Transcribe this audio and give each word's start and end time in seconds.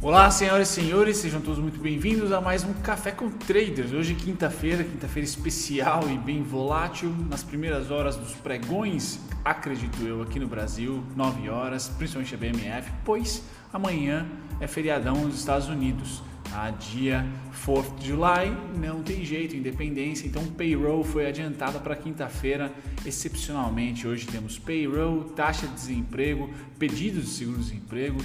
Olá, 0.00 0.30
senhoras 0.30 0.70
e 0.70 0.74
senhores, 0.74 1.16
sejam 1.16 1.40
todos 1.40 1.58
muito 1.58 1.80
bem-vindos 1.80 2.30
a 2.30 2.40
mais 2.40 2.62
um 2.62 2.72
Café 2.72 3.10
com 3.10 3.28
Traders. 3.28 3.92
Hoje, 3.92 4.14
quinta-feira, 4.14 4.84
quinta-feira 4.84 5.26
especial 5.26 6.08
e 6.08 6.16
bem 6.16 6.40
volátil, 6.40 7.12
nas 7.28 7.42
primeiras 7.42 7.90
horas 7.90 8.14
dos 8.14 8.32
pregões, 8.34 9.18
acredito 9.44 10.00
eu, 10.02 10.22
aqui 10.22 10.38
no 10.38 10.46
Brasil, 10.46 11.02
9 11.16 11.50
horas, 11.50 11.88
principalmente 11.88 12.32
a 12.32 12.38
BMF, 12.38 12.92
pois 13.04 13.42
amanhã 13.72 14.24
é 14.60 14.68
feriadão 14.68 15.16
nos 15.24 15.36
Estados 15.36 15.66
Unidos. 15.66 16.22
Tá? 16.48 16.70
Dia 16.70 17.26
4 17.64 17.96
de 17.96 18.06
July, 18.06 18.56
não 18.80 19.02
tem 19.02 19.24
jeito, 19.24 19.56
independência, 19.56 20.28
então 20.28 20.46
payroll 20.46 21.02
foi 21.02 21.26
adiantada 21.26 21.80
para 21.80 21.96
quinta-feira, 21.96 22.72
excepcionalmente. 23.04 24.06
Hoje 24.06 24.28
temos 24.28 24.60
payroll, 24.60 25.24
taxa 25.24 25.66
de 25.66 25.74
desemprego, 25.74 26.48
pedidos 26.78 27.24
de 27.24 27.30
seguro-desemprego. 27.30 28.20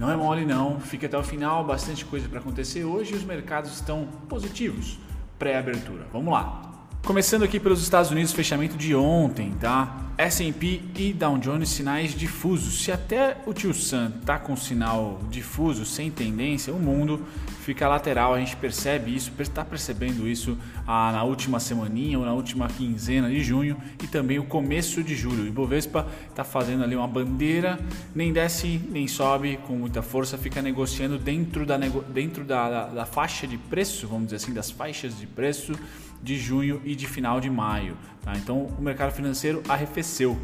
Não 0.00 0.10
é 0.10 0.16
mole 0.16 0.46
não, 0.46 0.80
fica 0.80 1.06
até 1.06 1.18
o 1.18 1.22
final, 1.22 1.62
bastante 1.62 2.06
coisa 2.06 2.26
para 2.26 2.40
acontecer 2.40 2.84
hoje 2.84 3.12
e 3.12 3.16
os 3.16 3.22
mercados 3.22 3.70
estão 3.74 4.08
positivos 4.30 4.98
pré-abertura. 5.38 6.06
Vamos 6.10 6.32
lá. 6.32 6.69
Começando 7.04 7.42
aqui 7.42 7.58
pelos 7.58 7.82
Estados 7.82 8.10
Unidos, 8.10 8.32
fechamento 8.32 8.76
de 8.76 8.94
ontem, 8.94 9.52
tá? 9.58 10.10
S&P 10.18 10.82
e 10.96 11.12
Dow 11.14 11.38
Jones 11.38 11.70
sinais 11.70 12.14
difusos. 12.14 12.84
Se 12.84 12.92
até 12.92 13.38
o 13.46 13.54
tio 13.54 13.72
Sam 13.72 14.12
tá 14.24 14.38
com 14.38 14.54
sinal 14.54 15.18
difuso, 15.30 15.86
sem 15.86 16.10
tendência, 16.10 16.74
o 16.74 16.78
mundo 16.78 17.26
fica 17.62 17.88
lateral. 17.88 18.34
A 18.34 18.38
gente 18.38 18.54
percebe 18.54 19.16
isso, 19.16 19.32
está 19.38 19.64
percebendo 19.64 20.28
isso 20.28 20.58
ah, 20.86 21.10
na 21.10 21.24
última 21.24 21.58
semaninha 21.58 22.18
ou 22.18 22.24
na 22.26 22.34
última 22.34 22.68
quinzena 22.68 23.30
de 23.30 23.42
junho 23.42 23.78
e 24.04 24.06
também 24.06 24.38
o 24.38 24.44
começo 24.44 25.02
de 25.02 25.16
julho. 25.16 25.44
O 25.44 25.46
Ibovespa 25.46 26.06
está 26.28 26.44
fazendo 26.44 26.84
ali 26.84 26.94
uma 26.94 27.08
bandeira, 27.08 27.80
nem 28.14 28.30
desce 28.30 28.78
nem 28.90 29.08
sobe 29.08 29.58
com 29.66 29.72
muita 29.72 30.02
força, 30.02 30.36
fica 30.36 30.60
negociando 30.60 31.18
dentro 31.18 31.64
da, 31.64 31.78
dentro 31.78 32.44
da, 32.44 32.68
da, 32.68 32.86
da 32.88 33.06
faixa 33.06 33.46
de 33.46 33.56
preço, 33.56 34.06
vamos 34.06 34.24
dizer 34.26 34.36
assim, 34.36 34.52
das 34.52 34.70
faixas 34.70 35.18
de 35.18 35.26
preço 35.26 35.72
de 36.22 36.38
junho 36.38 36.80
e 36.84 36.94
de 36.94 37.06
final 37.06 37.40
de 37.40 37.50
maio. 37.50 37.96
Tá? 38.22 38.32
Então 38.36 38.66
o 38.78 38.82
mercado 38.82 39.12
financeiro 39.12 39.62
arrefeceu 39.68 40.38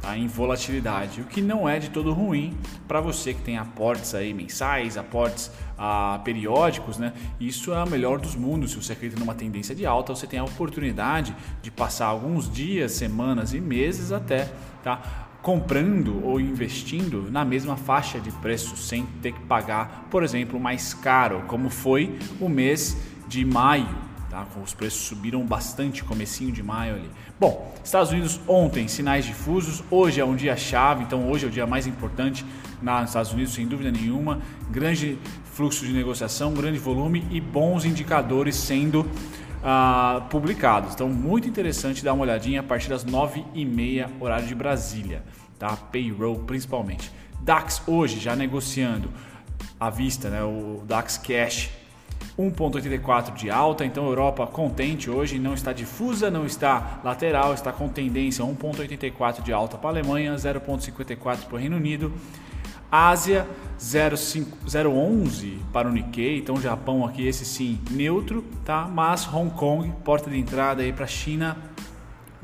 tá? 0.00 0.16
em 0.16 0.26
volatilidade, 0.26 1.20
o 1.20 1.24
que 1.24 1.42
não 1.42 1.68
é 1.68 1.78
de 1.78 1.90
todo 1.90 2.12
ruim 2.12 2.56
para 2.86 3.00
você 3.00 3.34
que 3.34 3.42
tem 3.42 3.58
aportes 3.58 4.14
aí 4.14 4.32
mensais, 4.32 4.96
aportes 4.96 5.50
ah, 5.76 6.20
periódicos, 6.24 6.98
né? 6.98 7.12
Isso 7.38 7.72
é 7.72 7.82
o 7.82 7.88
melhor 7.88 8.18
dos 8.18 8.34
mundos. 8.34 8.72
Se 8.72 8.76
você 8.76 8.92
acredita 8.92 9.20
numa 9.20 9.34
tendência 9.34 9.74
de 9.74 9.86
alta, 9.86 10.14
você 10.14 10.26
tem 10.26 10.38
a 10.38 10.44
oportunidade 10.44 11.34
de 11.62 11.70
passar 11.70 12.06
alguns 12.06 12.50
dias, 12.50 12.92
semanas 12.92 13.52
e 13.52 13.60
meses 13.60 14.10
até, 14.10 14.50
tá? 14.82 15.28
comprando 15.42 16.24
ou 16.26 16.40
investindo 16.40 17.30
na 17.30 17.44
mesma 17.44 17.76
faixa 17.76 18.20
de 18.20 18.30
preço 18.30 18.76
sem 18.76 19.06
ter 19.22 19.32
que 19.32 19.40
pagar, 19.42 20.08
por 20.10 20.22
exemplo, 20.22 20.58
mais 20.58 20.92
caro, 20.92 21.44
como 21.46 21.70
foi 21.70 22.18
o 22.40 22.48
mês 22.48 22.96
de 23.28 23.44
maio, 23.44 23.88
Tá? 24.30 24.46
Os 24.62 24.74
preços 24.74 25.00
subiram 25.00 25.44
bastante 25.44 26.04
comecinho 26.04 26.52
de 26.52 26.62
maio 26.62 26.96
ali. 26.96 27.10
Bom, 27.40 27.74
Estados 27.82 28.10
Unidos 28.10 28.38
ontem 28.46 28.86
sinais 28.86 29.24
difusos, 29.24 29.82
hoje 29.90 30.20
é 30.20 30.24
um 30.24 30.36
dia 30.36 30.54
chave, 30.54 31.02
então 31.02 31.30
hoje 31.30 31.46
é 31.46 31.48
o 31.48 31.50
dia 31.50 31.66
mais 31.66 31.86
importante 31.86 32.44
nos 32.82 33.08
Estados 33.08 33.32
Unidos 33.32 33.54
sem 33.54 33.66
dúvida 33.66 33.90
nenhuma. 33.90 34.40
Grande 34.70 35.18
fluxo 35.44 35.86
de 35.86 35.92
negociação, 35.92 36.52
grande 36.52 36.78
volume 36.78 37.26
e 37.30 37.40
bons 37.40 37.86
indicadores 37.86 38.54
sendo 38.54 39.00
uh, 39.00 40.20
publicados. 40.28 40.92
Então 40.94 41.08
muito 41.08 41.48
interessante 41.48 42.04
dar 42.04 42.12
uma 42.12 42.22
olhadinha 42.22 42.60
a 42.60 42.62
partir 42.62 42.88
das 42.90 43.06
9h30 43.06 44.08
horário 44.20 44.46
de 44.46 44.54
Brasília, 44.54 45.22
tá? 45.58 45.74
Payroll 45.74 46.40
principalmente. 46.40 47.10
DAX 47.40 47.82
hoje 47.86 48.20
já 48.20 48.36
negociando 48.36 49.10
à 49.80 49.88
vista, 49.88 50.28
né? 50.28 50.42
O 50.42 50.82
DAX 50.86 51.16
Cash 51.16 51.70
1,84 52.38 53.34
de 53.34 53.50
alta, 53.50 53.84
então 53.84 54.06
Europa 54.06 54.46
contente 54.46 55.10
hoje, 55.10 55.40
não 55.40 55.54
está 55.54 55.72
difusa, 55.72 56.30
não 56.30 56.46
está 56.46 57.00
lateral, 57.02 57.52
está 57.52 57.72
com 57.72 57.88
tendência 57.88 58.44
1,84 58.44 59.42
de 59.42 59.52
alta 59.52 59.76
para 59.76 59.88
a 59.88 59.92
Alemanha, 59.92 60.34
0,54 60.36 61.16
para 61.46 61.54
o 61.56 61.58
Reino 61.58 61.76
Unido. 61.76 62.12
Ásia 62.90 63.46
0,11 63.78 65.58
para 65.72 65.88
o 65.88 65.92
Nikkei, 65.92 66.38
então 66.38 66.60
Japão 66.60 67.04
aqui 67.04 67.26
esse 67.26 67.44
sim 67.44 67.78
neutro, 67.90 68.42
tá? 68.64 68.88
Mas 68.88 69.26
Hong 69.26 69.50
Kong, 69.50 69.92
porta 70.04 70.30
de 70.30 70.38
entrada 70.38 70.80
aí 70.80 70.92
para 70.92 71.04
a 71.04 71.08
China, 71.08 71.56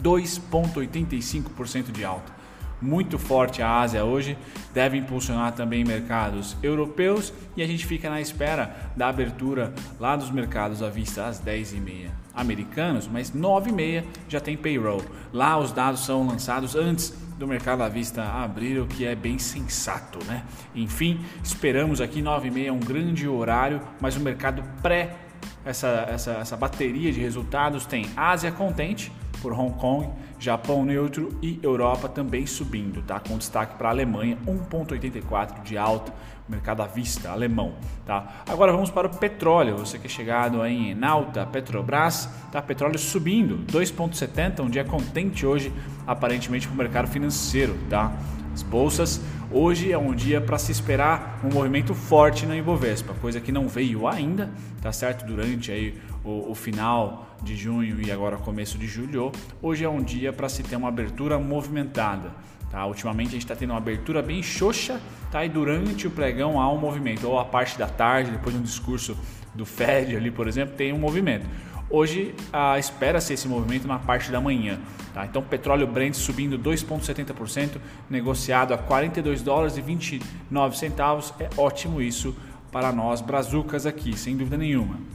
2,85% 0.03 1.93
de 1.93 2.05
alta 2.05 2.44
muito 2.84 3.19
forte 3.19 3.62
a 3.62 3.81
Ásia 3.81 4.05
hoje, 4.05 4.37
deve 4.75 4.99
impulsionar 4.99 5.53
também 5.53 5.83
mercados 5.83 6.55
europeus 6.62 7.33
e 7.56 7.62
a 7.62 7.67
gente 7.67 7.87
fica 7.87 8.11
na 8.11 8.21
espera 8.21 8.93
da 8.95 9.09
abertura 9.09 9.72
lá 9.99 10.15
dos 10.15 10.31
mercados 10.31 10.83
à 10.83 10.91
vista 10.91 11.27
às 11.27 11.41
10h30 11.41 12.11
americanos, 12.34 13.09
mas 13.11 13.33
9h30 13.33 14.05
já 14.28 14.39
tem 14.39 14.56
payroll. 14.56 15.03
Lá 15.33 15.59
os 15.59 15.73
dados 15.73 16.05
são 16.05 16.27
lançados 16.27 16.77
antes 16.77 17.15
do 17.39 17.47
mercado 17.47 17.83
à 17.83 17.89
vista 17.89 18.23
abrir, 18.23 18.78
o 18.78 18.87
que 18.87 19.06
é 19.06 19.15
bem 19.15 19.39
sensato, 19.39 20.19
né? 20.27 20.44
Enfim, 20.75 21.21
esperamos 21.43 22.00
aqui 22.00 22.23
9h30 22.23 22.71
um 22.71 22.81
grande 22.81 23.27
horário, 23.27 23.81
mas 24.00 24.15
o 24.17 24.21
mercado 24.21 24.62
pré 24.83 25.17
essa, 25.65 26.06
essa, 26.09 26.33
essa 26.33 26.56
bateria 26.56 27.11
de 27.11 27.21
resultados 27.21 27.87
tem 27.87 28.06
Ásia 28.17 28.53
contente, 28.53 29.11
por 29.41 29.53
Hong 29.53 29.78
Kong, 29.78 30.11
Japão 30.44 30.84
neutro 30.84 31.37
e 31.43 31.59
Europa 31.62 32.09
também 32.09 32.47
subindo, 32.47 33.03
tá? 33.03 33.19
Com 33.19 33.38
destaque 33.38 33.77
para 33.77 33.88
a 33.88 33.91
Alemanha, 33.91 34.37
1,84 34.47 35.62
de 35.62 35.78
alta, 35.78 36.12
mercado 36.49 36.82
à 36.82 36.87
vista 36.87 37.31
alemão, 37.31 37.72
tá? 38.05 38.43
Agora 38.47 38.71
vamos 38.71 38.91
para 38.91 39.06
o 39.06 39.16
petróleo. 39.16 39.78
Você 39.78 39.99
que 39.99 40.06
é 40.06 40.10
chegado 40.10 40.60
aí 40.60 40.91
em 40.91 41.05
alta, 41.05 41.47
Petrobras, 41.47 42.28
tá? 42.53 42.60
Petróleo 42.60 42.99
subindo, 42.99 43.65
2,70, 43.72 44.60
um 44.60 44.69
dia 44.69 44.84
contente 44.84 45.47
hoje, 45.47 45.72
aparentemente 46.06 46.66
para 46.66 46.75
o 46.75 46.78
mercado 46.78 47.09
financeiro, 47.09 47.76
tá? 47.88 48.12
As 48.53 48.62
bolsas 48.62 49.21
Hoje 49.56 49.93
é 49.93 49.97
um 49.97 50.12
dia 50.12 50.41
para 50.41 50.59
se 50.59 50.72
esperar 50.72 51.41
um 51.44 51.49
movimento 51.49 51.94
forte 51.94 52.44
na 52.44 52.56
Ibovespa, 52.56 53.15
coisa 53.21 53.41
que 53.41 53.53
não 53.53 53.69
veio 53.69 54.09
ainda, 54.09 54.50
tá 54.82 54.91
certo? 54.91 55.25
Durante 55.25 55.71
aí 55.71 55.94
o, 56.25 56.51
o 56.51 56.55
final 56.55 57.27
de 57.43 57.55
junho 57.55 58.01
e 58.01 58.11
agora 58.11 58.37
começo 58.37 58.79
de 58.79 58.87
julho. 58.87 59.31
Hoje 59.61 59.85
é 59.85 59.89
um 59.89 60.03
dia 60.03 60.33
para 60.33 60.49
se 60.49 60.62
ter 60.62 60.77
uma 60.77 60.89
abertura 60.89 61.39
movimentada. 61.39 62.33
Tá? 62.71 62.85
Ultimamente 62.87 63.29
a 63.29 63.33
gente 63.33 63.43
está 63.43 63.55
tendo 63.55 63.71
uma 63.71 63.79
abertura 63.79 64.23
bem 64.23 64.43
xoxa 64.43 65.01
tá? 65.31 65.45
e 65.45 65.49
durante 65.49 66.07
o 66.07 66.11
pregão 66.11 66.61
há 66.61 66.73
um 66.73 66.79
movimento, 66.79 67.29
ou 67.29 67.39
a 67.39 67.45
parte 67.45 67.79
da 67.79 67.87
tarde, 67.87 68.31
depois 68.33 68.55
de 68.55 68.61
um 68.61 68.65
discurso 68.65 69.17
do 69.55 69.65
Fed 69.65 70.17
ali, 70.17 70.31
por 70.31 70.49
exemplo, 70.49 70.75
tem 70.75 70.93
um 70.93 70.99
movimento. 70.99 71.47
Hoje 71.89 72.35
ah, 72.53 72.79
espera-se 72.79 73.35
esse 73.35 73.47
movimento 73.47 73.87
na 73.87 73.99
parte 73.99 74.33
da 74.33 74.41
manhã. 74.41 74.81
Tá? 75.12 75.25
Então, 75.27 75.43
petróleo 75.43 75.87
Brent 75.87 76.15
subindo 76.15 76.59
2,70%, 76.59 77.77
negociado 78.11 78.75
a 78.75 78.79
42 78.79 79.43
dólares 79.43 79.77
e 79.77 79.81
29 79.81 80.77
centavos. 80.77 81.33
É 81.39 81.49
ótimo 81.56 82.03
isso 82.03 82.35
para 82.73 82.91
nós 82.91 83.21
brazucas 83.21 83.87
aqui, 83.87 84.19
sem 84.19 84.37
dúvida 84.37 84.56
nenhuma. 84.56 85.14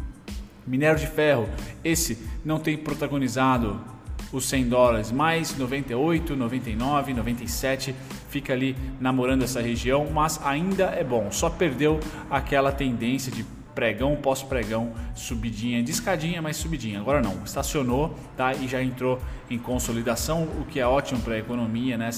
Minério 0.69 0.99
de 0.99 1.07
ferro, 1.07 1.49
esse 1.83 2.15
não 2.45 2.59
tem 2.59 2.77
protagonizado 2.77 3.81
os 4.31 4.47
100 4.47 4.69
dólares, 4.69 5.11
mais 5.11 5.57
98, 5.57 6.35
99, 6.35 7.13
97, 7.15 7.95
fica 8.29 8.53
ali 8.53 8.75
namorando 8.99 9.41
essa 9.41 9.59
região, 9.59 10.07
mas 10.13 10.39
ainda 10.45 10.85
é 10.85 11.03
bom. 11.03 11.31
Só 11.31 11.49
perdeu 11.49 11.99
aquela 12.29 12.71
tendência 12.71 13.31
de 13.31 13.43
pregão, 13.73 14.15
pós-pregão, 14.15 14.93
subidinha, 15.15 15.81
discadinha, 15.81 16.39
mas 16.41 16.57
subidinha. 16.57 16.99
Agora 16.99 17.21
não, 17.21 17.43
estacionou 17.43 18.15
tá? 18.37 18.53
e 18.53 18.67
já 18.67 18.83
entrou 18.83 19.19
em 19.49 19.57
consolidação, 19.57 20.43
o 20.43 20.65
que 20.65 20.79
é 20.79 20.85
ótimo 20.85 21.19
para 21.21 21.33
a 21.33 21.39
economia. 21.39 21.97
Né? 21.97 22.11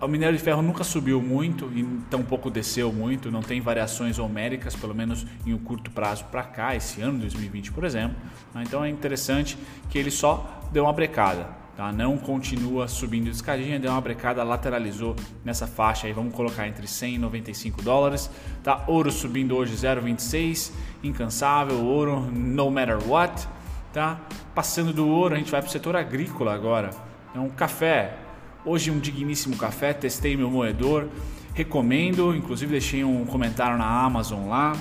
O 0.00 0.08
minério 0.08 0.36
de 0.36 0.42
ferro 0.42 0.62
nunca 0.62 0.82
subiu 0.82 1.20
muito 1.20 1.70
e 1.74 1.84
tampouco 2.08 2.50
desceu 2.50 2.90
muito, 2.90 3.30
não 3.30 3.42
tem 3.42 3.60
variações 3.60 4.18
homéricas, 4.18 4.74
pelo 4.74 4.94
menos 4.94 5.26
em 5.44 5.52
um 5.52 5.58
curto 5.58 5.90
prazo 5.90 6.24
para 6.26 6.42
cá, 6.44 6.74
esse 6.74 7.02
ano 7.02 7.18
2020, 7.18 7.72
por 7.72 7.84
exemplo. 7.84 8.16
Né? 8.54 8.64
Então 8.66 8.82
é 8.82 8.88
interessante 8.88 9.58
que 9.90 9.98
ele 9.98 10.10
só 10.10 10.62
deu 10.72 10.84
uma 10.84 10.92
brecada. 10.94 11.48
Tá? 11.76 11.92
Não 11.92 12.16
continua 12.16 12.88
subindo 12.88 13.24
de 13.24 13.32
escadinha, 13.32 13.78
deu 13.78 13.90
uma 13.90 14.00
brecada, 14.00 14.42
lateralizou 14.42 15.14
nessa 15.44 15.66
faixa 15.66 16.06
aí, 16.06 16.12
vamos 16.14 16.34
colocar 16.34 16.66
entre 16.66 16.86
100 16.86 17.16
e 17.16 17.18
95 17.18 17.82
dólares. 17.82 18.30
Tá? 18.62 18.82
Ouro 18.86 19.12
subindo 19.12 19.54
hoje 19.54 19.74
0,26, 19.76 20.72
incansável, 21.04 21.84
ouro 21.84 22.20
no 22.32 22.70
matter 22.70 23.06
what. 23.06 23.46
Tá? 23.92 24.18
Passando 24.54 24.90
do 24.90 25.06
ouro, 25.06 25.34
a 25.34 25.38
gente 25.38 25.50
vai 25.50 25.60
para 25.60 25.68
o 25.68 25.72
setor 25.72 25.96
agrícola 25.96 26.54
agora. 26.54 26.90
Então, 27.30 27.46
café. 27.50 28.25
Hoje 28.66 28.90
um 28.90 28.98
digníssimo 28.98 29.56
café, 29.56 29.92
testei 29.92 30.36
meu 30.36 30.50
moedor, 30.50 31.06
recomendo, 31.54 32.34
inclusive 32.34 32.72
deixei 32.72 33.04
um 33.04 33.24
comentário 33.24 33.78
na 33.78 33.86
Amazon 33.86 34.48
lá. 34.48 34.76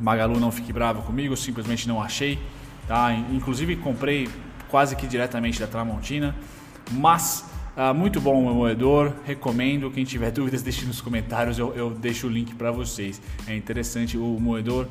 Magalu 0.00 0.40
não 0.40 0.50
fique 0.50 0.72
bravo 0.72 1.02
comigo, 1.02 1.36
simplesmente 1.36 1.86
não 1.86 2.00
achei. 2.00 2.38
Tá? 2.88 3.12
Inclusive 3.12 3.76
comprei 3.76 4.30
quase 4.70 4.96
que 4.96 5.06
diretamente 5.06 5.60
da 5.60 5.66
Tramontina, 5.66 6.34
mas 6.90 7.44
Ah, 7.78 7.92
muito 7.92 8.18
bom 8.22 8.42
o 8.42 8.54
moedor, 8.54 9.12
recomendo. 9.26 9.90
Quem 9.90 10.02
tiver 10.02 10.30
dúvidas, 10.32 10.62
deixe 10.62 10.86
nos 10.86 11.02
comentários, 11.02 11.58
eu, 11.58 11.74
eu 11.74 11.90
deixo 11.90 12.26
o 12.26 12.30
link 12.30 12.54
para 12.54 12.70
vocês. 12.70 13.20
É 13.46 13.54
interessante 13.54 14.16
o 14.16 14.40
moedor. 14.40 14.88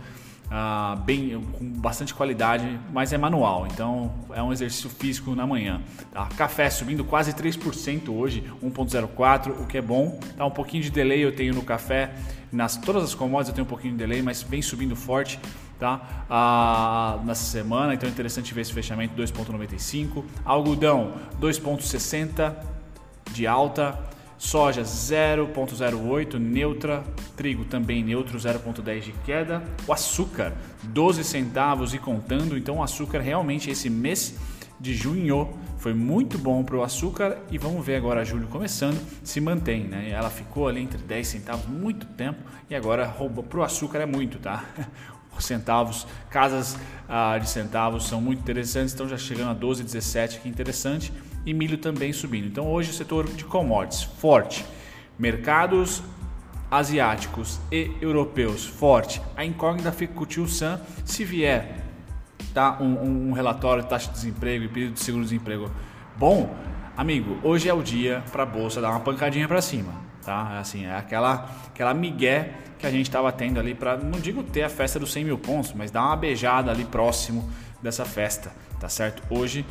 Ah, 0.49 0.95
bem, 1.05 1.41
com 1.53 1.65
bastante 1.65 2.13
qualidade, 2.13 2.79
mas 2.93 3.11
é 3.11 3.17
manual, 3.17 3.65
então 3.65 4.13
é 4.31 4.41
um 4.43 4.53
exercício 4.53 4.89
físico 4.89 5.33
na 5.33 5.45
manhã. 5.45 5.81
Tá? 6.11 6.27
Café 6.37 6.69
subindo 6.69 7.03
quase 7.03 7.33
3% 7.33 8.09
hoje, 8.09 8.43
1,04, 8.63 9.49
o 9.59 9.65
que 9.65 9.77
é 9.77 9.81
bom. 9.81 10.19
Tá? 10.37 10.45
Um 10.45 10.51
pouquinho 10.51 10.83
de 10.83 10.91
delay 10.91 11.23
eu 11.23 11.35
tenho 11.35 11.53
no 11.53 11.63
café, 11.63 12.13
nas 12.51 12.77
todas 12.77 13.03
as 13.03 13.15
commodities 13.15 13.49
eu 13.49 13.55
tenho 13.55 13.65
um 13.65 13.69
pouquinho 13.69 13.93
de 13.93 13.97
delay, 13.97 14.21
mas 14.21 14.43
vem 14.43 14.61
subindo 14.61 14.95
forte 14.95 15.39
tá? 15.79 16.25
Ah, 16.29 17.19
nessa 17.25 17.43
semana, 17.43 17.93
então 17.93 18.07
é 18.07 18.11
interessante 18.11 18.53
ver 18.53 18.61
esse 18.61 18.73
fechamento 18.73 19.15
2,95. 19.21 20.23
Algodão 20.43 21.13
2,60 21.39 22.55
de 23.31 23.47
alta. 23.47 23.97
Soja 24.37 24.83
0,08 24.83 26.37
neutra, 26.37 27.03
trigo 27.35 27.65
também 27.65 28.03
neutro 28.03 28.37
0,10 28.37 29.01
de 29.01 29.11
queda. 29.25 29.63
O 29.87 29.93
açúcar 29.93 30.53
12 30.83 31.23
centavos 31.23 31.93
e 31.93 31.97
contando, 31.97 32.57
então 32.57 32.77
o 32.77 32.83
açúcar 32.83 33.19
realmente 33.19 33.69
esse 33.69 33.89
mês 33.89 34.35
de 34.79 34.93
junho 34.93 35.57
foi 35.77 35.93
muito 35.93 36.37
bom 36.37 36.63
para 36.63 36.75
o 36.75 36.83
açúcar 36.83 37.37
e 37.49 37.57
vamos 37.57 37.85
ver 37.85 37.95
agora 37.95 38.25
julho 38.25 38.47
começando 38.47 38.99
se 39.23 39.39
mantém, 39.39 39.83
né? 39.83 40.09
Ela 40.09 40.29
ficou 40.29 40.67
ali 40.67 40.81
entre 40.81 40.97
10 40.97 41.27
centavos 41.27 41.65
muito 41.67 42.05
tempo 42.07 42.39
e 42.69 42.75
agora 42.75 43.05
rouba 43.05 43.41
para 43.41 43.59
o 43.59 43.63
açúcar 43.63 43.99
é 43.99 44.05
muito, 44.05 44.39
tá? 44.39 44.65
centavos, 45.39 46.07
casas 46.29 46.77
ah, 47.07 47.37
de 47.37 47.49
centavos 47.49 48.07
são 48.07 48.21
muito 48.21 48.39
interessantes, 48.39 48.91
estão 48.91 49.07
já 49.07 49.17
chegando 49.17 49.49
a 49.49 49.53
12, 49.53 49.83
17, 49.83 50.39
que 50.39 50.49
interessante, 50.49 51.11
e 51.45 51.53
milho 51.53 51.77
também 51.77 52.11
subindo. 52.11 52.47
Então 52.47 52.67
hoje 52.71 52.91
o 52.91 52.93
setor 52.93 53.27
de 53.27 53.45
commodities 53.45 54.03
forte, 54.03 54.65
mercados 55.17 56.01
asiáticos 56.69 57.59
e 57.71 57.91
europeus 58.01 58.65
forte. 58.65 59.21
A 59.35 59.45
incógnita 59.45 59.91
fica 59.91 60.13
com 60.13 60.23
o 60.23 60.25
tio 60.25 60.47
Sam 60.47 60.81
se 61.03 61.23
vier 61.23 61.83
tá, 62.53 62.77
um, 62.81 63.29
um 63.29 63.31
relatório 63.33 63.83
de 63.83 63.89
taxa 63.89 64.07
de 64.07 64.13
desemprego 64.13 64.65
e 64.65 64.67
período 64.67 64.93
de 64.93 65.01
seguro-desemprego 65.01 65.69
bom, 66.17 66.55
amigo, 66.95 67.37
hoje 67.43 67.67
é 67.67 67.73
o 67.73 67.83
dia 67.83 68.23
para 68.31 68.43
a 68.43 68.45
bolsa 68.45 68.81
dar 68.81 68.89
uma 68.91 69.01
pancadinha 69.01 69.47
para 69.47 69.61
cima, 69.61 69.93
tá? 70.23 70.59
Assim, 70.59 70.85
é 70.85 70.95
aquela 70.95 71.49
aquela 71.67 71.93
migué 71.93 72.53
que 72.79 72.85
a 72.85 72.91
gente 72.91 73.03
estava 73.07 73.31
tendo 73.31 73.59
ali 73.59 73.73
para, 73.73 73.97
não 73.97 74.19
digo 74.19 74.43
ter 74.43 74.63
a 74.63 74.69
festa 74.69 74.99
dos 74.99 75.11
100 75.11 75.25
mil 75.25 75.37
pontos, 75.37 75.73
mas 75.73 75.91
dar 75.91 76.05
uma 76.05 76.15
beijada 76.15 76.71
ali 76.71 76.85
próximo 76.85 77.49
dessa 77.81 78.05
festa, 78.05 78.51
tá 78.79 78.89
certo? 78.89 79.21
Hoje 79.29 79.65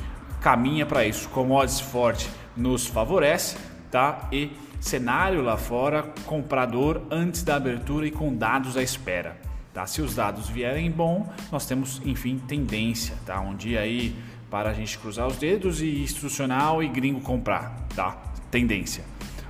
caminha 0.45 0.85
para 0.85 1.07
isso. 1.07 1.27
Commodities 1.31 1.81
forte 1.81 2.29
nos 2.55 2.87
favorece, 2.87 3.57
tá? 3.91 4.29
E 4.31 4.51
cenário 4.79 5.41
lá 5.41 5.57
fora, 5.57 6.03
comprador 6.27 7.01
antes 7.11 7.43
da 7.43 7.57
abertura 7.57 8.07
e 8.07 8.11
com 8.11 8.37
dados 8.37 8.77
à 8.77 8.83
espera. 8.83 9.39
Tá? 9.73 9.87
Se 9.87 10.03
os 10.03 10.15
dados 10.15 10.47
vierem 10.51 10.91
bom, 10.91 11.33
nós 11.51 11.65
temos, 11.65 12.03
enfim, 12.05 12.39
tendência, 12.47 13.17
tá? 13.25 13.41
Um 13.41 13.57
dia 13.57 13.81
aí 13.81 14.15
para 14.51 14.69
a 14.69 14.75
gente 14.75 14.99
cruzar 14.99 15.27
os 15.27 15.39
dedos 15.39 15.81
e 15.81 16.03
institucional 16.03 16.83
e 16.83 16.89
gringo 16.89 17.23
comprar, 17.23 17.75
tá? 17.97 18.15
Tendência. 18.51 19.03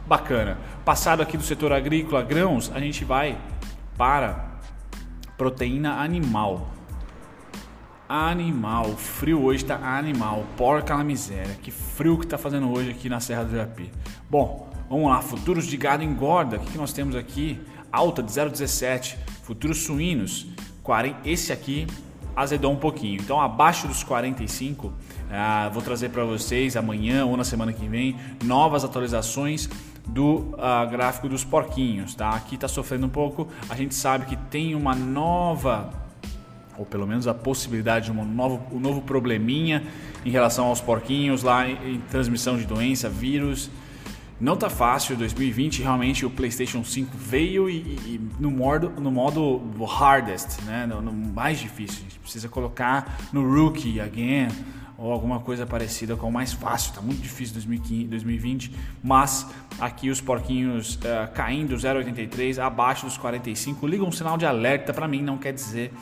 Bacana. 0.07 0.59
Passado 0.85 1.21
aqui 1.23 1.37
do 1.37 1.43
setor 1.43 1.73
agrícola, 1.73 2.23
grãos, 2.23 2.71
a 2.73 2.79
gente 2.79 3.05
vai 3.05 3.37
para 3.99 4.61
proteína 5.37 6.01
animal. 6.01 6.74
Animal, 8.17 8.97
frio 8.97 9.43
hoje 9.43 9.65
está 9.65 9.75
animal, 9.99 10.45
porca 10.57 10.97
na 10.97 11.03
miséria. 11.03 11.59
Que 11.61 11.73
frio 11.73 12.17
que 12.17 12.25
está 12.25 12.39
fazendo 12.39 12.71
hoje 12.71 12.91
aqui 12.91 13.09
na 13.09 13.19
Serra 13.19 13.43
do 13.43 13.57
Japi. 13.57 13.91
Bom, 14.31 14.71
vamos 14.89 15.11
lá, 15.11 15.21
futuros 15.21 15.67
de 15.67 15.77
gado 15.77 16.05
engorda. 16.05 16.59
O 16.59 16.61
que, 16.61 16.71
que 16.71 16.79
nós 16.79 16.93
temos 16.93 17.17
aqui? 17.17 17.61
Alta 17.91 18.23
de 18.23 18.31
0,17. 18.31 19.17
Futuros 19.43 19.79
suínos, 19.83 20.47
40, 20.85 21.29
esse 21.29 21.53
aqui 21.53 21.89
azedou 22.37 22.71
um 22.71 22.77
pouquinho. 22.77 23.21
Então, 23.21 23.41
abaixo 23.41 23.89
dos 23.89 24.05
45, 24.05 24.93
ah, 25.29 25.69
vou 25.73 25.83
trazer 25.83 26.11
para 26.11 26.23
vocês 26.23 26.77
amanhã 26.77 27.27
ou 27.27 27.37
na 27.37 27.43
semana 27.43 27.73
que 27.73 27.89
vem 27.89 28.17
novas 28.45 28.85
atualizações 28.85 29.69
do 30.07 30.55
uh, 30.55 30.89
gráfico 30.89 31.29
dos 31.29 31.43
porquinhos, 31.43 32.15
tá? 32.15 32.31
Aqui 32.31 32.55
está 32.55 32.69
sofrendo 32.69 33.07
um 33.07 33.11
pouco. 33.11 33.49
A 33.69 33.75
gente 33.75 33.95
sabe 33.95 34.27
que 34.27 34.37
tem 34.37 34.77
uma 34.77 34.95
nova, 34.95 35.91
ou 36.79 36.85
pelo 36.85 37.07
menos 37.07 37.27
a 37.27 37.35
possibilidade 37.35 38.07
de 38.07 38.13
um 38.13 38.25
novo, 38.25 38.61
um 38.73 38.81
novo 38.81 39.03
probleminha 39.03 39.83
em 40.25 40.31
relação 40.31 40.67
aos 40.67 40.81
porquinhos 40.81 41.43
lá 41.43 41.69
em, 41.69 41.95
em 41.95 42.01
transmissão 42.01 42.57
de 42.57 42.65
doença, 42.65 43.09
vírus. 43.09 43.71
Não 44.41 44.57
tá 44.57 44.69
fácil, 44.69 45.17
2020 45.17 45.83
realmente 45.83 46.27
o 46.27 46.31
PlayStation 46.31 46.83
5 46.83 47.17
veio 47.17 47.71
e, 47.71 47.77
e 47.77 48.21
no 48.39 48.51
modo 48.51 48.91
no 49.01 49.11
modo 49.11 49.63
hardest, 49.85 50.61
né? 50.63 50.87
No, 50.87 51.01
no 51.01 51.13
mais 51.13 51.61
difícil. 51.61 52.01
A 52.01 52.03
gente 52.03 52.19
precisa 52.19 52.49
colocar 52.49 53.19
no 53.33 53.49
rookie 53.49 54.01
again 54.01 54.49
ou 54.99 55.13
alguma 55.13 55.41
coisa 55.41 55.67
parecida 55.67 56.17
com 56.17 56.29
o 56.29 56.33
mais 56.33 56.53
fácil. 56.53 56.91
Está 56.91 57.01
muito 57.01 57.21
difícil 57.21 57.55
2015, 57.55 58.05
2020, 58.05 58.73
mas 59.03 59.47
aqui 59.81 60.11
os 60.11 60.21
porquinhos 60.21 60.97
uh, 60.97 61.33
caindo 61.33 61.77
0,83 61.77 62.59
abaixo 62.59 63.07
dos 63.07 63.17
45 63.17 63.87
liga 63.87 64.05
um 64.05 64.13
sinal 64.13 64.37
de 64.37 64.47
alerta 64.47 64.93
para 64.93 65.09
mim 65.09 65.23
não 65.23 65.37
quer 65.37 65.53
dizer 65.53 65.93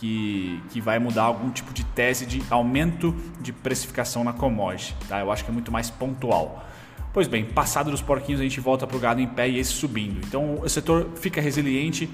que, 0.00 0.60
que 0.70 0.80
vai 0.80 0.98
mudar 0.98 1.24
algum 1.24 1.50
tipo 1.50 1.74
de 1.74 1.84
tese 1.84 2.24
de 2.24 2.42
aumento 2.48 3.14
de 3.38 3.52
precificação 3.52 4.24
na 4.24 4.32
commodity. 4.32 4.96
Tá? 5.06 5.20
Eu 5.20 5.30
acho 5.30 5.44
que 5.44 5.50
é 5.50 5.52
muito 5.52 5.70
mais 5.70 5.90
pontual. 5.90 6.66
Pois 7.12 7.28
bem, 7.28 7.44
passado 7.44 7.90
dos 7.90 8.00
porquinhos 8.00 8.40
a 8.40 8.44
gente 8.44 8.60
volta 8.60 8.86
para 8.86 8.96
o 8.96 9.00
gado 9.00 9.20
em 9.20 9.26
pé 9.26 9.48
e 9.48 9.58
esse 9.58 9.72
subindo. 9.72 10.20
Então 10.26 10.60
o 10.62 10.68
setor 10.68 11.10
fica 11.16 11.40
resiliente 11.40 12.08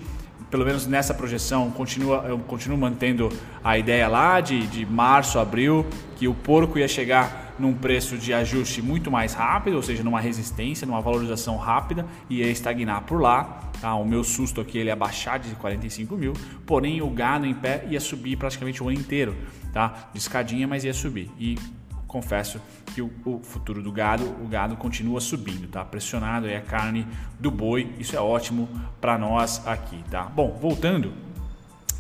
pelo 0.50 0.64
menos 0.64 0.86
nessa 0.86 1.12
projeção, 1.12 1.70
continua, 1.70 2.24
eu 2.28 2.38
continuo 2.38 2.78
mantendo 2.78 3.28
a 3.64 3.76
ideia 3.76 4.06
lá 4.06 4.40
de, 4.40 4.66
de 4.68 4.86
março, 4.86 5.38
abril, 5.38 5.84
que 6.16 6.28
o 6.28 6.34
porco 6.34 6.78
ia 6.78 6.86
chegar 6.86 7.45
num 7.58 7.74
preço 7.74 8.16
de 8.18 8.32
ajuste 8.32 8.82
muito 8.82 9.10
mais 9.10 9.34
rápido, 9.34 9.76
ou 9.76 9.82
seja, 9.82 10.02
numa 10.02 10.20
resistência, 10.20 10.86
numa 10.86 11.00
valorização 11.00 11.56
rápida 11.56 12.06
e 12.28 12.38
ia 12.38 12.50
estagnar 12.50 13.02
por 13.02 13.20
lá. 13.20 13.60
Tá? 13.80 13.94
O 13.94 14.04
meu 14.04 14.24
susto 14.24 14.60
aqui 14.60 14.78
ele 14.78 14.88
ia 14.88 14.96
baixar 14.96 15.38
de 15.38 15.54
45 15.54 16.16
mil, 16.16 16.32
porém 16.64 17.02
o 17.02 17.10
gado 17.10 17.46
em 17.46 17.54
pé 17.54 17.86
ia 17.88 18.00
subir 18.00 18.36
praticamente 18.36 18.82
o 18.82 18.88
ano 18.88 18.98
inteiro, 18.98 19.36
tá? 19.72 20.08
De 20.12 20.18
escadinha, 20.18 20.66
mas 20.66 20.84
ia 20.84 20.94
subir. 20.94 21.30
E 21.38 21.58
confesso 22.06 22.60
que 22.94 23.02
o, 23.02 23.10
o, 23.24 23.40
futuro 23.42 23.82
do 23.82 23.92
gado, 23.92 24.24
o 24.42 24.48
gado 24.48 24.76
continua 24.76 25.20
subindo, 25.20 25.68
tá? 25.68 25.84
Pressionado 25.84 26.46
aí 26.46 26.56
a 26.56 26.62
carne 26.62 27.06
do 27.38 27.50
boi, 27.50 27.92
isso 27.98 28.16
é 28.16 28.20
ótimo 28.20 28.68
para 29.00 29.18
nós 29.18 29.66
aqui, 29.66 30.02
tá? 30.10 30.22
Bom, 30.24 30.58
voltando, 30.58 31.12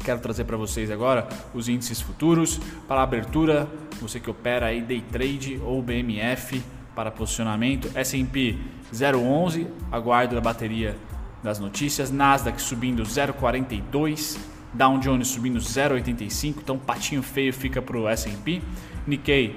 quero 0.06 0.20
trazer 0.20 0.44
para 0.44 0.56
vocês 0.56 0.88
agora 0.88 1.26
os 1.52 1.68
índices 1.68 2.00
futuros 2.00 2.60
para 2.86 3.02
abertura, 3.02 3.68
você 4.00 4.20
que 4.20 4.30
opera 4.30 4.66
aí 4.66 4.80
day 4.80 5.00
trade 5.00 5.60
ou 5.64 5.82
BMF 5.82 6.62
para 6.94 7.10
posicionamento, 7.10 7.90
S&P 7.92 8.56
011, 8.92 9.66
aguardo 9.90 10.38
a 10.38 10.40
bateria 10.40 10.96
das 11.42 11.58
notícias, 11.58 12.12
Nasdaq 12.12 12.62
subindo 12.62 13.02
0,42, 13.02 14.38
Dow 14.72 14.96
Jones 14.98 15.26
subindo 15.26 15.58
0,85, 15.58 16.54
então 16.58 16.78
patinho 16.78 17.22
feio 17.22 17.52
fica 17.52 17.82
para 17.82 17.98
o 17.98 18.08
S&P, 18.08 18.62
Nikkei 19.08 19.56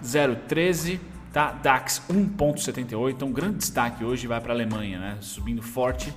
0,13, 0.00 1.00
tá? 1.32 1.50
DAX 1.50 2.00
1,78, 2.08 3.10
então 3.10 3.32
grande 3.32 3.58
destaque 3.58 4.04
hoje 4.04 4.28
vai 4.28 4.40
para 4.40 4.52
a 4.52 4.54
Alemanha, 4.54 5.00
né? 5.00 5.18
Subindo 5.20 5.60
forte, 5.60 6.14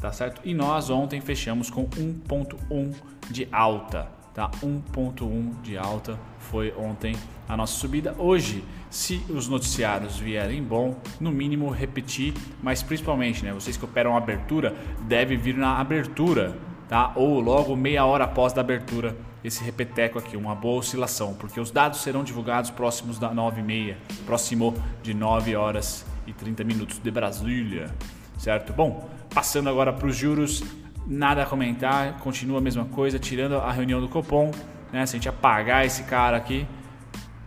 tá 0.00 0.12
certo? 0.12 0.40
E 0.44 0.54
nós 0.54 0.90
ontem 0.90 1.20
fechamos 1.20 1.70
com 1.70 1.86
1,1 1.88 2.94
de 3.30 3.48
alta, 3.50 4.08
tá? 4.32 4.50
1,1 4.62 5.60
de 5.62 5.76
alta 5.76 6.18
foi 6.38 6.72
ontem 6.76 7.14
a 7.48 7.56
nossa 7.56 7.74
subida. 7.74 8.14
Hoje, 8.18 8.64
se 8.90 9.22
os 9.28 9.48
noticiários 9.48 10.18
vierem 10.18 10.62
bom, 10.62 10.96
no 11.20 11.30
mínimo 11.30 11.70
repetir, 11.70 12.34
mas 12.62 12.82
principalmente, 12.82 13.44
né? 13.44 13.52
Vocês 13.52 13.76
que 13.76 13.84
operam 13.84 14.16
abertura, 14.16 14.74
deve 15.02 15.36
vir 15.36 15.56
na 15.56 15.78
abertura, 15.78 16.56
tá? 16.88 17.12
Ou 17.14 17.40
logo 17.40 17.76
meia 17.76 18.04
hora 18.04 18.24
após 18.24 18.52
da 18.52 18.60
abertura 18.60 19.16
esse 19.42 19.62
repeteco 19.62 20.18
aqui, 20.18 20.36
uma 20.36 20.54
boa 20.54 20.78
oscilação, 20.78 21.34
porque 21.34 21.60
os 21.60 21.70
dados 21.70 22.00
serão 22.00 22.24
divulgados 22.24 22.70
próximos 22.70 23.18
da 23.18 23.32
9 23.32 23.60
e 23.60 23.64
meia, 23.64 23.98
próximo 24.26 24.74
de 25.02 25.14
9 25.14 25.54
horas 25.54 26.04
e 26.26 26.32
30 26.32 26.64
minutos 26.64 26.98
de 26.98 27.10
Brasília, 27.10 27.94
certo? 28.36 28.72
Bom, 28.72 29.08
passando 29.32 29.68
agora 29.68 29.92
para 29.92 30.06
os 30.06 30.16
juros, 30.16 30.62
nada 31.06 31.42
a 31.42 31.46
comentar, 31.46 32.18
continua 32.18 32.58
a 32.58 32.60
mesma 32.60 32.84
coisa, 32.84 33.18
tirando 33.18 33.56
a 33.56 33.72
reunião 33.72 34.00
do 34.00 34.08
Copom, 34.08 34.50
né? 34.92 35.06
Se 35.06 35.16
a 35.16 35.18
gente 35.18 35.28
apagar 35.28 35.84
esse 35.84 36.04
cara 36.04 36.36
aqui, 36.36 36.66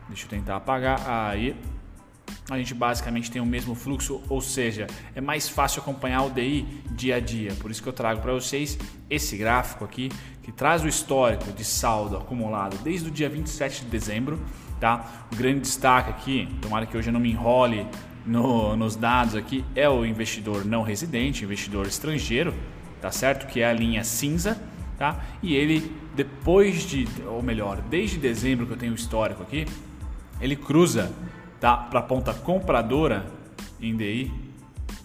deixa 0.07 0.25
eu 0.25 0.29
tentar 0.29 0.57
apagar, 0.57 0.99
aí 1.07 1.55
a 2.49 2.57
gente 2.57 2.73
basicamente 2.73 3.31
tem 3.31 3.41
o 3.41 3.45
mesmo 3.45 3.75
fluxo, 3.75 4.21
ou 4.27 4.41
seja, 4.41 4.87
é 5.15 5.21
mais 5.21 5.47
fácil 5.47 5.81
acompanhar 5.81 6.23
o 6.23 6.29
DI 6.29 6.83
dia 6.91 7.15
a 7.15 7.19
dia. 7.19 7.53
Por 7.55 7.71
isso 7.71 7.81
que 7.81 7.87
eu 7.87 7.93
trago 7.93 8.21
para 8.21 8.33
vocês 8.33 8.77
esse 9.09 9.37
gráfico 9.37 9.85
aqui, 9.85 10.09
que 10.41 10.51
traz 10.51 10.83
o 10.83 10.87
histórico 10.87 11.51
de 11.51 11.63
saldo 11.63 12.17
acumulado 12.17 12.77
desde 12.83 13.07
o 13.07 13.11
dia 13.11 13.29
27 13.29 13.85
de 13.85 13.91
dezembro. 13.91 14.39
Tá? 14.79 15.27
O 15.31 15.35
grande 15.35 15.61
destaque 15.61 16.09
aqui, 16.09 16.49
tomara 16.59 16.87
que 16.87 16.97
hoje 16.97 17.09
eu 17.09 17.13
não 17.13 17.19
me 17.19 17.31
enrole 17.31 17.87
no, 18.25 18.75
nos 18.75 18.95
dados 18.95 19.35
aqui 19.35 19.65
é 19.75 19.89
o 19.89 20.05
investidor 20.05 20.65
não 20.65 20.83
residente, 20.83 21.43
investidor 21.43 21.87
estrangeiro, 21.87 22.53
tá 23.01 23.11
certo? 23.11 23.47
Que 23.47 23.61
é 23.61 23.69
a 23.69 23.73
linha 23.73 24.03
cinza, 24.03 24.61
tá? 24.97 25.19
E 25.41 25.55
ele 25.55 25.95
depois 26.15 26.83
de, 26.83 27.07
ou 27.25 27.41
melhor, 27.41 27.81
desde 27.81 28.17
dezembro 28.17 28.65
que 28.65 28.73
eu 28.73 28.77
tenho 28.77 28.91
o 28.91 28.95
histórico 28.95 29.41
aqui, 29.41 29.65
ele 30.39 30.55
cruza, 30.55 31.11
tá? 31.59 31.75
Para 31.75 31.99
a 31.99 32.03
ponta 32.03 32.33
compradora 32.33 33.25
em 33.81 33.95
DI 33.95 34.31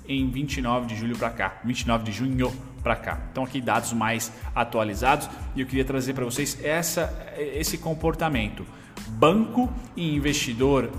em 0.09 0.31
29 0.31 0.87
de 0.87 0.97
julho 0.97 1.17
para 1.17 1.31
cá, 1.31 1.61
29 1.65 2.05
de 2.05 2.13
junho 2.13 2.53
para 2.83 2.97
cá. 2.97 3.21
Então 3.31 3.45
aqui 3.45 3.61
dados 3.61 3.93
mais 3.93 4.33
atualizados 4.55 5.29
e 5.55 5.61
eu 5.61 5.67
queria 5.67 5.85
trazer 5.85 6.15
para 6.15 6.25
vocês 6.25 6.59
essa, 6.63 7.13
esse 7.37 7.79
comportamento. 7.79 8.65
Banco 9.09 9.73
e 9.97 10.15
investidor 10.15 10.91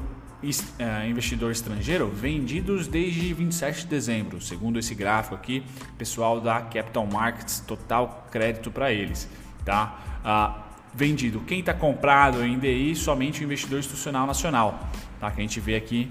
investidor 1.08 1.52
estrangeiro 1.52 2.10
vendidos 2.10 2.88
desde 2.88 3.34
27 3.34 3.82
de 3.82 3.88
dezembro, 3.88 4.40
segundo 4.42 4.78
esse 4.78 4.94
gráfico 4.94 5.36
aqui, 5.36 5.64
pessoal 5.98 6.40
da 6.40 6.62
Capital 6.62 7.08
Markets, 7.08 7.60
total 7.62 8.28
crédito 8.32 8.70
para 8.70 8.92
eles, 8.92 9.28
tá? 9.66 10.00
Uh, 10.24 10.68
vendido 10.94 11.40
quem 11.42 11.60
está 11.60 11.74
comprado 11.74 12.44
em 12.44 12.58
DI 12.58 12.96
somente 12.96 13.42
o 13.42 13.44
investidor 13.44 13.80
institucional 13.80 14.28
nacional, 14.28 14.88
tá? 15.20 15.32
Que 15.32 15.40
a 15.40 15.44
gente 15.44 15.60
vê 15.60 15.76
aqui 15.76 16.10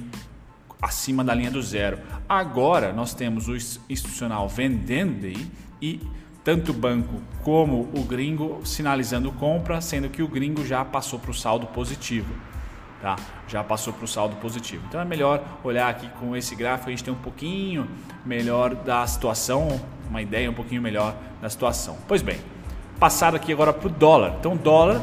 acima 0.82 1.22
da 1.22 1.34
linha 1.34 1.50
do 1.50 1.62
zero. 1.62 1.98
Agora 2.28 2.92
nós 2.92 3.14
temos 3.14 3.48
o 3.48 3.54
institucional 3.54 4.48
vendendo 4.48 5.20
DI 5.20 5.50
e 5.80 6.00
tanto 6.42 6.70
o 6.70 6.74
banco 6.74 7.20
como 7.42 7.90
o 7.94 8.04
gringo 8.04 8.60
sinalizando 8.64 9.32
compra, 9.32 9.80
sendo 9.80 10.08
que 10.08 10.22
o 10.22 10.28
gringo 10.28 10.64
já 10.64 10.84
passou 10.84 11.18
para 11.18 11.30
o 11.30 11.34
saldo 11.34 11.66
positivo 11.68 12.32
tá? 13.00 13.16
já 13.48 13.62
passou 13.62 13.92
para 13.92 14.04
o 14.04 14.08
saldo 14.08 14.36
positivo. 14.36 14.84
Então 14.88 15.00
é 15.00 15.04
melhor 15.04 15.42
olhar 15.62 15.88
aqui 15.88 16.08
com 16.20 16.36
esse 16.36 16.54
gráfico, 16.54 16.88
a 16.88 16.90
gente 16.90 17.04
tem 17.04 17.12
um 17.12 17.18
pouquinho 17.18 17.88
melhor 18.24 18.74
da 18.74 19.06
situação, 19.06 19.80
uma 20.08 20.22
ideia 20.22 20.50
um 20.50 20.54
pouquinho 20.54 20.82
melhor 20.82 21.14
da 21.40 21.48
situação. 21.48 21.96
Pois 22.08 22.22
bem, 22.22 22.38
passado 22.98 23.36
aqui 23.36 23.52
agora 23.52 23.72
para 23.72 23.86
o 23.86 23.90
dólar. 23.90 24.36
Então 24.40 24.56
dólar 24.56 25.00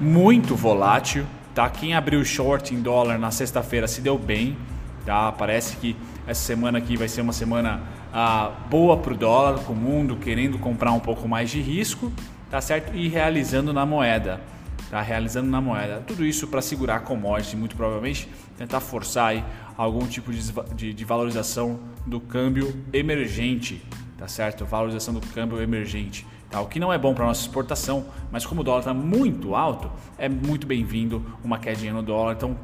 muito 0.00 0.54
volátil, 0.54 1.26
tá? 1.54 1.68
Quem 1.68 1.94
abriu 1.94 2.24
short 2.24 2.74
em 2.74 2.80
dólar 2.80 3.18
na 3.18 3.30
sexta-feira 3.30 3.86
se 3.88 4.00
deu 4.00 4.18
bem, 4.18 4.56
tá? 5.04 5.32
Parece 5.32 5.76
que 5.76 5.96
essa 6.26 6.40
semana 6.40 6.78
aqui 6.78 6.96
vai 6.96 7.08
ser 7.08 7.20
uma 7.20 7.32
semana 7.32 7.80
ah, 8.12 8.52
boa 8.70 8.96
para 8.96 9.12
o 9.12 9.16
dólar, 9.16 9.60
com 9.60 9.72
o 9.72 9.76
mundo 9.76 10.16
querendo 10.16 10.58
comprar 10.58 10.92
um 10.92 11.00
pouco 11.00 11.28
mais 11.28 11.50
de 11.50 11.60
risco, 11.60 12.12
tá 12.50 12.60
certo? 12.60 12.94
E 12.94 13.08
realizando 13.08 13.72
na 13.72 13.84
moeda 13.84 14.40
tá 14.90 15.00
realizando 15.00 15.48
na 15.50 15.60
moeda. 15.60 16.02
Tudo 16.06 16.24
isso 16.24 16.46
para 16.46 16.62
segurar 16.62 16.96
a 16.96 17.00
commodity, 17.00 17.56
muito 17.56 17.76
provavelmente 17.76 18.28
tentar 18.56 18.80
forçar 18.80 19.28
aí 19.28 19.44
algum 19.76 20.06
tipo 20.06 20.32
de, 20.32 20.52
de, 20.74 20.94
de, 20.94 21.04
valorização 21.04 21.78
do 22.06 22.20
câmbio 22.20 22.74
emergente, 22.92 23.82
tá 24.16 24.26
certo? 24.26 24.64
Valorização 24.64 25.14
do 25.14 25.20
câmbio 25.20 25.60
emergente. 25.60 26.26
Tá? 26.50 26.60
O 26.60 26.66
que 26.66 26.80
não 26.80 26.92
é 26.92 26.98
bom 26.98 27.14
para 27.14 27.26
nossa 27.26 27.42
exportação, 27.42 28.06
mas 28.32 28.46
como 28.46 28.62
o 28.62 28.64
dólar 28.64 28.80
está 28.80 28.94
muito 28.94 29.54
alto, 29.54 29.90
é 30.16 30.28
muito 30.28 30.66
bem-vindo 30.66 31.24
uma 31.44 31.58
quedinha 31.58 31.92
no 31.92 32.02
dólar. 32.02 32.34
Então 32.34 32.56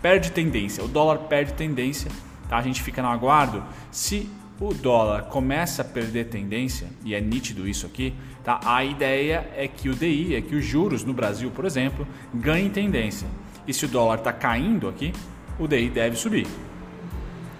perde 0.00 0.30
tendência, 0.32 0.84
o 0.84 0.88
dólar 0.88 1.18
perde 1.20 1.54
tendência. 1.54 2.10
Tá? 2.48 2.58
A 2.58 2.62
gente 2.62 2.82
fica 2.82 3.00
no 3.00 3.08
aguardo. 3.08 3.64
Se 3.90 4.28
o 4.60 4.74
dólar 4.74 5.22
começa 5.24 5.82
a 5.82 5.84
perder 5.84 6.26
tendência, 6.26 6.88
e 7.04 7.14
é 7.14 7.20
nítido 7.20 7.66
isso 7.66 7.86
aqui, 7.86 8.14
tá? 8.44 8.60
a 8.64 8.84
ideia 8.84 9.48
é 9.56 9.66
que 9.68 9.88
o 9.88 9.94
DI, 9.94 10.34
é 10.34 10.40
que 10.40 10.54
os 10.54 10.64
juros 10.64 11.04
no 11.04 11.12
Brasil, 11.12 11.50
por 11.50 11.64
exemplo, 11.64 12.06
ganhem 12.34 12.70
tendência. 12.70 13.26
E 13.66 13.72
se 13.72 13.84
o 13.84 13.88
dólar 13.88 14.18
está 14.18 14.32
caindo 14.32 14.88
aqui, 14.88 15.12
o 15.58 15.68
DI 15.68 15.88
deve 15.88 16.16
subir. 16.16 16.46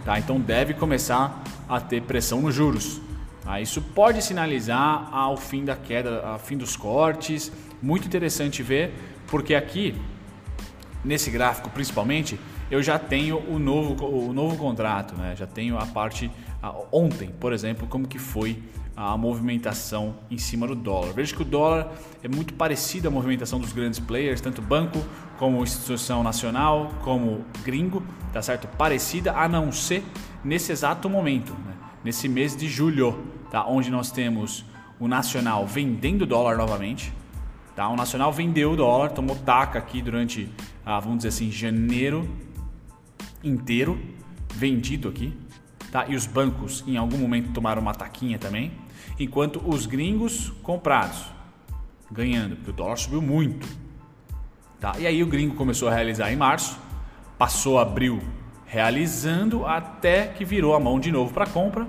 Tá? 0.04 0.18
Então 0.18 0.40
deve 0.40 0.74
começar 0.74 1.42
a 1.68 1.80
ter 1.80 2.02
pressão 2.02 2.42
nos 2.42 2.54
juros. 2.54 3.00
Tá? 3.42 3.60
Isso 3.60 3.80
pode 3.80 4.22
sinalizar 4.22 5.08
ao 5.12 5.36
fim 5.36 5.64
da 5.64 5.76
queda, 5.76 6.22
ao 6.26 6.38
fim 6.38 6.56
dos 6.56 6.76
cortes. 6.76 7.52
Muito 7.80 8.06
interessante 8.06 8.62
ver, 8.62 8.92
porque 9.26 9.54
aqui, 9.54 9.94
nesse 11.04 11.30
gráfico 11.30 11.70
principalmente, 11.70 12.38
eu 12.70 12.82
já 12.82 12.98
tenho 12.98 13.38
o 13.48 13.58
novo, 13.58 14.04
o 14.06 14.32
novo 14.32 14.56
contrato, 14.56 15.14
né? 15.14 15.34
já 15.36 15.46
tenho 15.46 15.76
a 15.78 15.86
parte 15.86 16.30
ontem, 16.90 17.28
por 17.40 17.52
exemplo, 17.52 17.86
como 17.88 18.06
que 18.06 18.18
foi 18.18 18.58
a 19.04 19.16
movimentação 19.16 20.14
em 20.30 20.38
cima 20.38 20.64
do 20.64 20.76
dólar. 20.76 21.12
Veja 21.12 21.34
que 21.34 21.42
o 21.42 21.44
dólar 21.44 21.90
é 22.22 22.28
muito 22.28 22.54
parecido 22.54 23.08
à 23.08 23.10
movimentação 23.10 23.58
dos 23.58 23.72
grandes 23.72 23.98
players, 23.98 24.40
tanto 24.40 24.62
banco 24.62 24.96
como 25.38 25.60
instituição 25.60 26.22
nacional, 26.22 26.92
como 27.02 27.44
gringo, 27.64 28.00
tá 28.32 28.40
certo? 28.40 28.68
Parecida, 28.76 29.32
a 29.32 29.48
não 29.48 29.72
ser 29.72 30.04
nesse 30.44 30.70
exato 30.70 31.10
momento, 31.10 31.52
né? 31.52 31.74
nesse 32.04 32.28
mês 32.28 32.56
de 32.56 32.68
julho, 32.68 33.24
tá? 33.50 33.66
Onde 33.66 33.90
nós 33.90 34.12
temos 34.12 34.64
o 35.00 35.08
nacional 35.08 35.66
vendendo 35.66 36.24
dólar 36.24 36.56
novamente, 36.56 37.12
tá? 37.74 37.88
O 37.88 37.96
nacional 37.96 38.32
vendeu 38.32 38.70
o 38.70 38.76
dólar, 38.76 39.10
tomou 39.10 39.34
taca 39.34 39.80
aqui 39.80 40.00
durante, 40.00 40.48
ah, 40.86 41.00
vamos 41.00 41.18
dizer 41.18 41.30
assim, 41.30 41.50
janeiro 41.50 42.28
inteiro, 43.42 44.00
vendido 44.54 45.08
aqui, 45.08 45.36
tá? 45.90 46.06
E 46.06 46.14
os 46.14 46.24
bancos 46.24 46.84
em 46.86 46.96
algum 46.96 47.18
momento 47.18 47.52
tomaram 47.52 47.82
uma 47.82 47.94
taquinha 47.94 48.38
também, 48.38 48.70
enquanto 49.22 49.62
os 49.66 49.86
gringos 49.86 50.52
comprados 50.62 51.24
ganhando, 52.10 52.56
porque 52.56 52.70
o 52.70 52.74
dólar 52.74 52.96
subiu 52.96 53.22
muito, 53.22 53.66
tá? 54.78 54.92
E 54.98 55.06
aí 55.06 55.22
o 55.22 55.26
gringo 55.26 55.54
começou 55.54 55.88
a 55.88 55.94
realizar 55.94 56.30
em 56.30 56.36
março, 56.36 56.78
passou 57.38 57.78
abril 57.78 58.20
realizando 58.66 59.66
até 59.66 60.28
que 60.28 60.44
virou 60.44 60.74
a 60.74 60.80
mão 60.80 61.00
de 61.00 61.10
novo 61.10 61.32
para 61.32 61.46
compra 61.46 61.86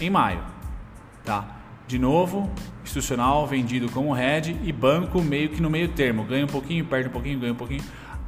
em 0.00 0.10
maio, 0.10 0.42
tá? 1.24 1.60
De 1.86 1.98
novo, 1.98 2.50
institucional 2.82 3.46
vendido 3.46 3.90
como 3.90 4.12
red 4.12 4.56
e 4.62 4.72
banco 4.72 5.20
meio 5.20 5.50
que 5.50 5.60
no 5.60 5.68
meio 5.68 5.88
termo, 5.88 6.24
ganha 6.24 6.44
um 6.44 6.48
pouquinho, 6.48 6.84
perde 6.84 7.08
um 7.08 7.12
pouquinho, 7.12 7.38
ganha 7.38 7.52
um 7.52 7.56
pouquinho. 7.56 7.82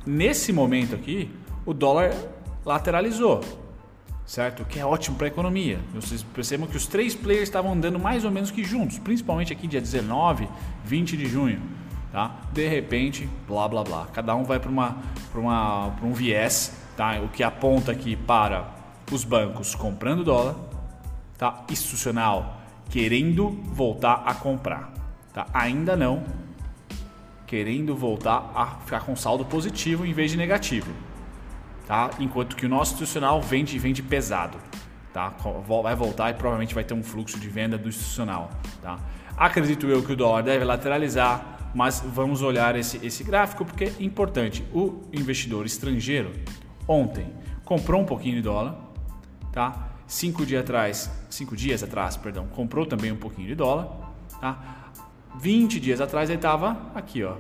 Nesse 0.06 0.52
momento 0.52 0.94
aqui, 0.94 1.30
o 1.64 1.72
dólar 1.72 2.14
lateralizou 2.64 3.40
certo? 4.26 4.64
Que 4.64 4.78
é 4.78 4.86
ótimo 4.86 5.16
para 5.16 5.26
a 5.26 5.28
economia. 5.28 5.78
Vocês 5.94 6.22
percebam 6.22 6.66
que 6.66 6.76
os 6.76 6.86
três 6.86 7.14
players 7.14 7.44
estavam 7.44 7.72
andando 7.72 7.98
mais 7.98 8.24
ou 8.24 8.30
menos 8.30 8.50
que 8.50 8.64
juntos, 8.64 8.98
principalmente 8.98 9.52
aqui 9.52 9.66
dia 9.66 9.80
19, 9.80 10.48
20 10.84 11.16
de 11.16 11.26
junho. 11.26 11.60
Tá? 12.10 12.34
De 12.52 12.66
repente, 12.68 13.28
blá 13.46 13.68
blá 13.68 13.82
blá. 13.82 14.06
Cada 14.12 14.34
um 14.34 14.44
vai 14.44 14.58
para 14.58 14.70
uma, 14.70 14.96
uma, 15.34 15.86
um 16.02 16.12
viés, 16.12 16.72
tá? 16.96 17.20
o 17.20 17.28
que 17.28 17.42
aponta 17.42 17.92
aqui 17.92 18.16
para 18.16 18.72
os 19.10 19.24
bancos 19.24 19.74
comprando 19.74 20.24
dólar, 20.24 20.54
tá? 21.36 21.64
institucional 21.68 22.60
querendo 22.88 23.50
voltar 23.64 24.22
a 24.24 24.34
comprar. 24.34 24.92
Tá? 25.32 25.46
Ainda 25.52 25.96
não 25.96 26.22
querendo 27.46 27.94
voltar 27.94 28.52
a 28.54 28.66
ficar 28.84 29.00
com 29.00 29.14
saldo 29.14 29.44
positivo 29.44 30.06
em 30.06 30.12
vez 30.12 30.30
de 30.30 30.36
negativo 30.36 30.90
tá? 31.86 32.10
Enquanto 32.18 32.56
que 32.56 32.66
o 32.66 32.68
nosso 32.68 32.92
institucional 32.92 33.40
vende 33.40 33.78
vende 33.78 34.02
pesado, 34.02 34.58
tá? 35.12 35.32
Vai 35.82 35.94
voltar 35.94 36.30
e 36.30 36.34
provavelmente 36.34 36.74
vai 36.74 36.84
ter 36.84 36.94
um 36.94 37.02
fluxo 37.02 37.38
de 37.38 37.48
venda 37.48 37.78
do 37.78 37.88
institucional, 37.88 38.50
tá? 38.82 38.98
Acredito 39.36 39.86
eu 39.86 40.02
que 40.02 40.12
o 40.12 40.16
dólar 40.16 40.42
deve 40.42 40.64
lateralizar, 40.64 41.70
mas 41.74 42.00
vamos 42.00 42.40
olhar 42.42 42.76
esse, 42.76 43.04
esse 43.04 43.24
gráfico 43.24 43.64
porque 43.64 43.84
é 43.84 43.94
importante. 44.00 44.64
O 44.72 45.02
investidor 45.12 45.66
estrangeiro 45.66 46.32
ontem 46.86 47.26
comprou 47.64 48.00
um 48.00 48.04
pouquinho 48.04 48.36
de 48.36 48.42
dólar, 48.42 48.76
tá? 49.52 49.90
Cinco 50.06 50.44
dias 50.44 50.62
atrás, 50.62 51.10
cinco 51.30 51.56
dias 51.56 51.82
atrás, 51.82 52.16
perdão, 52.16 52.46
comprou 52.46 52.86
também 52.86 53.10
um 53.10 53.16
pouquinho 53.16 53.48
de 53.48 53.54
dólar, 53.54 53.88
tá? 54.40 54.82
20 55.36 55.80
dias 55.80 56.00
atrás 56.00 56.30
ele 56.30 56.38
estava 56.38 56.92
aqui, 56.94 57.24
ó, 57.24 57.36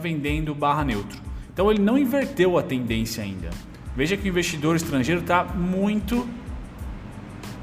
vendendo 0.00 0.54
barra 0.54 0.84
neutro. 0.84 1.33
Então 1.54 1.70
ele 1.70 1.80
não 1.80 1.96
inverteu 1.96 2.58
a 2.58 2.62
tendência 2.62 3.22
ainda. 3.22 3.48
Veja 3.96 4.16
que 4.16 4.24
o 4.24 4.28
investidor 4.28 4.74
estrangeiro 4.74 5.20
está 5.20 5.44
muito 5.44 6.28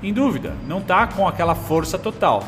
em 0.02 0.14
dúvida, 0.14 0.56
não 0.66 0.80
está 0.80 1.06
com 1.06 1.28
aquela 1.28 1.54
força 1.54 2.00
total. 2.00 2.42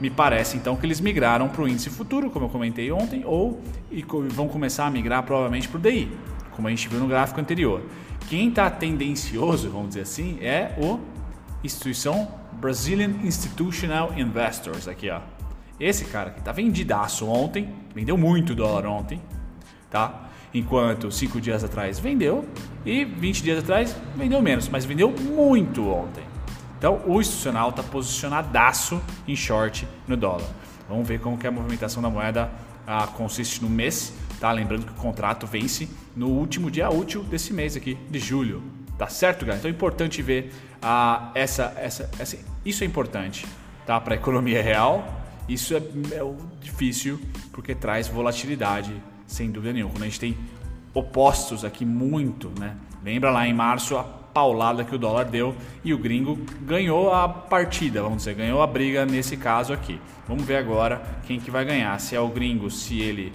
Me 0.00 0.10
parece 0.10 0.56
então 0.56 0.76
que 0.76 0.84
eles 0.84 1.00
migraram 1.00 1.48
para 1.48 1.62
o 1.62 1.68
índice 1.68 1.88
futuro, 1.90 2.28
como 2.28 2.46
eu 2.46 2.48
comentei 2.50 2.90
ontem, 2.90 3.22
ou 3.24 3.62
e 3.90 4.04
vão 4.30 4.48
começar 4.48 4.86
a 4.86 4.90
migrar 4.90 5.22
provavelmente 5.22 5.68
para 5.68 5.78
o 5.78 5.80
DI, 5.80 6.10
como 6.52 6.66
a 6.66 6.70
gente 6.70 6.88
viu 6.88 6.98
no 6.98 7.06
gráfico 7.06 7.40
anterior. 7.40 7.82
Quem 8.28 8.48
está 8.48 8.68
tendencioso, 8.68 9.70
vamos 9.70 9.90
dizer 9.90 10.02
assim, 10.02 10.38
é 10.40 10.74
o 10.76 10.98
instituição 11.64 12.28
Brazilian 12.52 13.10
Institutional 13.22 14.12
Investors 14.16 14.86
aqui, 14.88 15.08
ó. 15.08 15.20
Esse 15.80 16.04
cara 16.06 16.30
que 16.30 16.40
está 16.40 16.50
vendidaço 16.50 17.26
ontem, 17.26 17.72
vendeu 17.94 18.18
muito 18.18 18.54
dólar 18.54 18.86
ontem, 18.86 19.20
tá? 19.88 20.27
Enquanto 20.52 21.10
cinco 21.10 21.40
dias 21.40 21.62
atrás 21.62 21.98
vendeu 21.98 22.46
e 22.84 23.04
20 23.04 23.42
dias 23.42 23.58
atrás 23.58 23.94
vendeu 24.16 24.40
menos, 24.40 24.68
mas 24.68 24.84
vendeu 24.84 25.10
muito 25.10 25.88
ontem. 25.88 26.24
Então 26.78 27.02
o 27.06 27.20
institucional 27.20 27.70
está 27.70 27.82
posicionadaço 27.82 29.00
em 29.26 29.36
short 29.36 29.86
no 30.06 30.16
dólar. 30.16 30.48
Vamos 30.88 31.06
ver 31.06 31.20
como 31.20 31.36
que 31.36 31.46
a 31.46 31.50
movimentação 31.50 32.02
da 32.02 32.08
moeda 32.08 32.50
ah, 32.86 33.06
consiste 33.06 33.62
no 33.62 33.68
mês. 33.68 34.14
tá? 34.40 34.50
Lembrando 34.50 34.86
que 34.86 34.92
o 34.92 34.94
contrato 34.94 35.46
vence 35.46 35.88
no 36.16 36.28
último 36.28 36.70
dia 36.70 36.88
útil 36.88 37.22
desse 37.24 37.52
mês 37.52 37.76
aqui, 37.76 37.98
de 38.08 38.18
julho. 38.18 38.62
Tá 38.96 39.06
certo, 39.08 39.40
galera? 39.40 39.58
Então 39.58 39.70
é 39.70 39.74
importante 39.74 40.22
ver 40.22 40.52
ah, 40.80 41.30
essa, 41.34 41.74
essa, 41.76 42.10
essa, 42.18 42.38
isso 42.64 42.82
é 42.82 42.86
importante, 42.86 43.46
tá? 43.86 44.00
Para 44.00 44.14
a 44.14 44.16
economia 44.16 44.62
real, 44.62 45.22
isso 45.48 45.74
é, 45.74 45.78
é 45.78 46.34
difícil 46.60 47.20
porque 47.52 47.74
traz 47.74 48.08
volatilidade, 48.08 48.94
sem 49.28 49.52
dúvida 49.52 49.74
nenhuma. 49.74 49.92
Quando 49.92 50.02
a 50.02 50.06
gente 50.06 50.18
tem 50.18 50.36
opostos 50.92 51.64
aqui 51.64 51.84
muito, 51.84 52.50
né? 52.58 52.74
Lembra 53.04 53.30
lá 53.30 53.46
em 53.46 53.54
março 53.54 53.96
a 53.96 54.02
paulada 54.02 54.84
que 54.84 54.94
o 54.94 54.98
dólar 54.98 55.26
deu 55.26 55.54
e 55.84 55.94
o 55.94 55.98
gringo 55.98 56.36
ganhou 56.62 57.12
a 57.12 57.28
partida, 57.28 58.02
vamos 58.02 58.18
dizer, 58.18 58.34
ganhou 58.34 58.62
a 58.62 58.66
briga 58.66 59.06
nesse 59.06 59.36
caso 59.36 59.72
aqui. 59.72 60.00
Vamos 60.26 60.44
ver 60.44 60.56
agora 60.56 61.02
quem 61.26 61.38
que 61.38 61.50
vai 61.50 61.64
ganhar, 61.64 61.98
se 62.00 62.16
é 62.16 62.20
o 62.20 62.28
gringo, 62.28 62.70
se 62.70 63.00
ele 63.00 63.32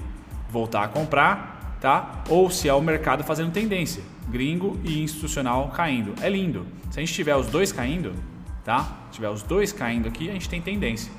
voltar 0.49 0.83
a 0.83 0.87
comprar, 0.87 1.77
tá? 1.79 2.23
Ou 2.29 2.49
se 2.49 2.67
é 2.67 2.73
o 2.73 2.81
mercado 2.81 3.23
fazendo 3.23 3.51
tendência, 3.51 4.03
gringo 4.29 4.79
e 4.83 5.01
institucional 5.01 5.69
caindo. 5.69 6.13
É 6.21 6.29
lindo. 6.29 6.65
Se 6.91 6.99
a 6.99 7.01
gente 7.01 7.13
tiver 7.13 7.35
os 7.35 7.47
dois 7.47 7.71
caindo, 7.71 8.13
tá? 8.63 8.83
Se 9.07 9.15
tiver 9.15 9.29
os 9.29 9.43
dois 9.43 9.71
caindo 9.71 10.07
aqui, 10.07 10.29
a 10.29 10.33
gente 10.33 10.49
tem 10.49 10.61
tendência. 10.61 11.11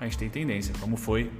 A 0.00 0.04
gente 0.04 0.18
tem 0.18 0.28
tendência, 0.28 0.74
como 0.80 0.96
foi 0.96 1.30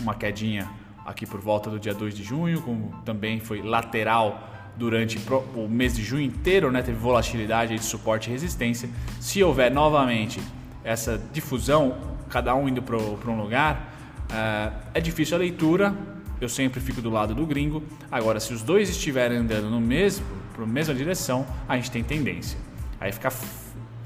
uma 0.00 0.14
quedinha 0.14 0.68
aqui 1.08 1.24
por 1.24 1.40
volta 1.40 1.70
do 1.70 1.80
dia 1.80 1.94
2 1.94 2.14
de 2.14 2.22
junho, 2.22 2.60
como 2.60 2.92
também 3.02 3.40
foi 3.40 3.62
lateral 3.62 4.46
durante 4.76 5.18
o 5.56 5.66
mês 5.66 5.96
de 5.96 6.04
junho 6.04 6.22
inteiro, 6.22 6.70
né, 6.70 6.82
teve 6.82 6.98
volatilidade 6.98 7.74
de 7.74 7.82
suporte 7.82 8.28
e 8.28 8.32
resistência. 8.32 8.88
Se 9.18 9.42
houver 9.42 9.72
novamente 9.72 10.38
essa 10.84 11.20
difusão, 11.32 11.96
cada 12.28 12.54
um 12.54 12.68
indo 12.68 12.82
para 12.82 12.96
um 12.96 13.40
lugar, 13.40 13.94
uh, 14.30 14.76
é 14.92 15.00
difícil 15.00 15.36
a 15.36 15.40
leitura. 15.40 15.94
Eu 16.40 16.48
sempre 16.48 16.78
fico 16.78 17.00
do 17.00 17.10
lado 17.10 17.34
do 17.34 17.44
gringo. 17.44 17.82
Agora, 18.12 18.38
se 18.38 18.52
os 18.52 18.62
dois 18.62 18.88
estiverem 18.88 19.38
andando 19.38 19.68
no 19.68 19.80
mesmo, 19.80 20.24
para 20.52 20.62
a 20.62 20.66
mesma 20.66 20.94
direção, 20.94 21.44
a 21.66 21.74
gente 21.74 21.90
tem 21.90 22.04
tendência. 22.04 22.56
Aí 23.00 23.10
fica, 23.10 23.32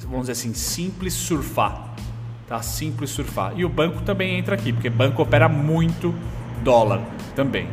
vamos 0.01 0.21
dizer 0.23 0.33
assim, 0.33 0.55
simples 0.55 1.13
surfar. 1.13 1.95
Tá? 2.47 2.63
Simples 2.63 3.11
surfar. 3.11 3.53
E 3.55 3.65
o 3.65 3.69
banco 3.69 4.01
também 4.03 4.39
entra 4.39 4.55
aqui, 4.55 4.73
porque 4.73 4.89
banco 4.89 5.21
opera 5.21 5.49
muito 5.49 6.15
dólar 6.63 7.01
também. 7.35 7.69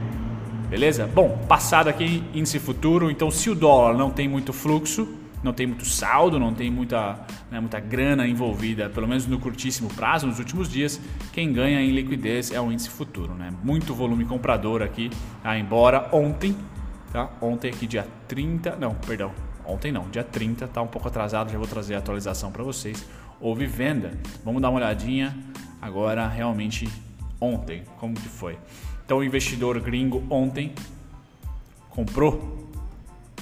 Beleza? 0.69 1.08
Bom, 1.08 1.38
passado 1.48 1.88
aqui 1.88 2.24
índice 2.34 2.60
futuro, 2.60 3.10
então 3.10 3.31
se 3.31 3.50
o 3.50 3.55
dólar 3.55 3.98
não 3.98 4.12
tem 4.12 4.27
muito 4.27 4.53
fluxo, 4.53 5.08
não 5.41 5.53
tem 5.53 5.65
muito 5.65 5.86
saldo, 5.86 6.38
não 6.38 6.53
tem 6.53 6.69
muita, 6.69 7.19
né, 7.50 7.60
muita 7.60 7.79
grana 7.79 8.27
envolvida, 8.27 8.89
pelo 8.89 9.08
menos 9.08 9.25
no 9.25 9.39
curtíssimo 9.39 9.89
prazo, 9.89 10.27
nos 10.27 10.38
últimos 10.38 10.69
dias, 10.69 11.00
quem 11.31 11.51
ganha 11.51 11.81
em 11.81 11.91
liquidez 11.91 12.51
é 12.51 12.60
o 12.60 12.72
índice 12.72 12.89
futuro. 12.89 13.34
Né? 13.34 13.51
Muito 13.63 13.93
volume 13.93 14.25
comprador 14.25 14.81
aqui, 14.81 15.10
tá? 15.41 15.58
embora 15.58 16.10
ontem, 16.12 16.55
tá? 17.12 17.29
ontem 17.41 17.69
aqui 17.69 17.88
dia 17.88 18.05
30, 18.27 18.75
não, 18.75 18.93
perdão, 18.93 19.31
ontem 19.65 19.91
não, 19.91 20.10
dia 20.10 20.24
30, 20.24 20.67
tá 20.67 20.81
um 20.81 20.88
pouco 20.88 21.08
atrasado, 21.08 21.51
já 21.51 21.58
vou 21.58 21.67
trazer 21.67 21.96
a 21.96 22.00
atualização 22.00 22.51
para 22.51 22.63
vocês. 22.63 23.08
Houve 23.41 23.65
venda, 23.65 24.12
vamos 24.43 24.62
dar 24.62 24.69
uma 24.69 24.77
olhadinha 24.77 25.36
agora 25.81 26.27
realmente 26.27 26.88
ontem, 27.39 27.84
como 28.00 28.13
que 28.13 28.27
foi. 28.27 28.58
Então 29.05 29.19
o 29.19 29.24
investidor 29.24 29.79
gringo 29.79 30.24
ontem 30.29 30.74
comprou 31.89 32.69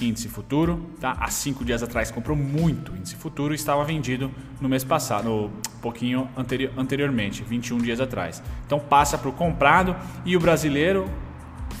índice 0.00 0.28
futuro, 0.28 0.80
tá? 1.00 1.16
Há 1.18 1.28
cinco 1.28 1.64
dias 1.64 1.82
atrás 1.82 2.10
comprou 2.10 2.36
muito 2.36 2.94
índice 2.96 3.16
futuro 3.16 3.52
e 3.52 3.56
estava 3.56 3.84
vendido 3.84 4.30
no 4.60 4.68
mês 4.68 4.84
passado, 4.84 5.28
um 5.28 5.80
pouquinho 5.80 6.28
anteri 6.36 6.70
anteriormente, 6.76 7.42
21 7.42 7.78
dias 7.78 8.00
atrás. 8.00 8.42
Então 8.66 8.78
passa 8.78 9.18
para 9.18 9.28
o 9.28 9.32
comprado 9.32 9.96
e 10.24 10.36
o 10.36 10.40
brasileiro, 10.40 11.08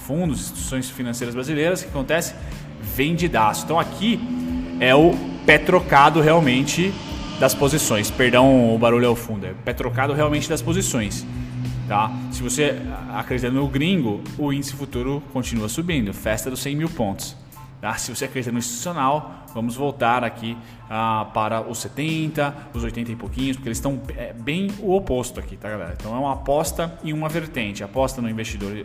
fundos, 0.04 0.40
instituições 0.40 0.90
financeiras 0.90 1.34
brasileiras, 1.34 1.80
o 1.80 1.84
que 1.84 1.90
acontece? 1.90 2.34
Vendidaço. 2.80 3.64
Então 3.64 3.78
aqui 3.78 4.20
é 4.80 4.94
o 4.94 5.12
pé 5.46 5.58
trocado 5.58 6.20
realmente 6.20 6.92
das 7.38 7.54
posições. 7.54 8.10
Perdão, 8.10 8.74
o 8.74 8.78
barulho 8.78 9.08
ao 9.08 9.16
fundo. 9.16 9.46
É 9.46 9.54
pé 9.64 9.72
trocado 9.72 10.12
realmente 10.12 10.48
das 10.48 10.60
posições. 10.60 11.24
Tá? 11.88 12.12
Se 12.30 12.42
você 12.42 12.76
acredita 13.14 13.50
no 13.50 13.66
gringo, 13.66 14.22
o 14.36 14.52
índice 14.52 14.74
futuro 14.74 15.22
continua 15.32 15.70
subindo, 15.70 16.12
festa 16.12 16.50
dos 16.50 16.60
100 16.60 16.76
mil 16.76 16.90
pontos. 16.90 17.34
Tá? 17.80 17.94
Se 17.94 18.14
você 18.14 18.26
acredita 18.26 18.52
no 18.52 18.58
institucional, 18.58 19.46
vamos 19.54 19.74
voltar 19.74 20.22
aqui 20.22 20.54
ah, 20.90 21.30
para 21.32 21.62
os 21.62 21.78
70, 21.78 22.54
os 22.74 22.84
80 22.84 23.12
e 23.12 23.16
pouquinhos, 23.16 23.56
porque 23.56 23.70
eles 23.70 23.78
estão 23.78 24.02
é, 24.16 24.34
bem 24.34 24.70
o 24.80 24.94
oposto 24.94 25.40
aqui, 25.40 25.56
tá 25.56 25.70
galera? 25.70 25.96
Então 25.98 26.14
é 26.14 26.18
uma 26.18 26.34
aposta 26.34 26.98
em 27.02 27.14
uma 27.14 27.28
vertente, 27.28 27.82
aposta 27.82 28.20
no 28.20 28.28
investidor 28.28 28.84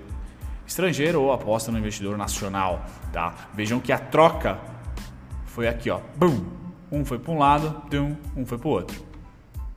estrangeiro 0.66 1.22
ou 1.22 1.34
aposta 1.34 1.74
no 1.74 1.80
investidor 1.80 2.18
nacional, 2.18 2.86
tá? 3.12 3.34
Vejam 3.54 3.82
que 3.82 3.92
a 3.92 3.98
troca 3.98 4.58
foi 5.46 5.68
aqui, 5.68 5.90
ó, 5.90 6.00
boom, 6.16 6.46
um 6.90 7.04
foi 7.04 7.20
para 7.20 7.34
um 7.34 7.38
lado, 7.38 7.84
um 8.38 8.46
foi 8.46 8.58
para 8.58 8.68
o 8.68 8.72
outro, 8.72 9.06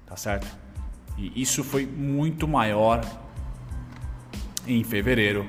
tá 0.06 0.16
certo? 0.16 0.65
E 1.16 1.40
isso 1.40 1.64
foi 1.64 1.86
muito 1.86 2.46
maior 2.46 3.00
em 4.66 4.82
fevereiro, 4.84 5.46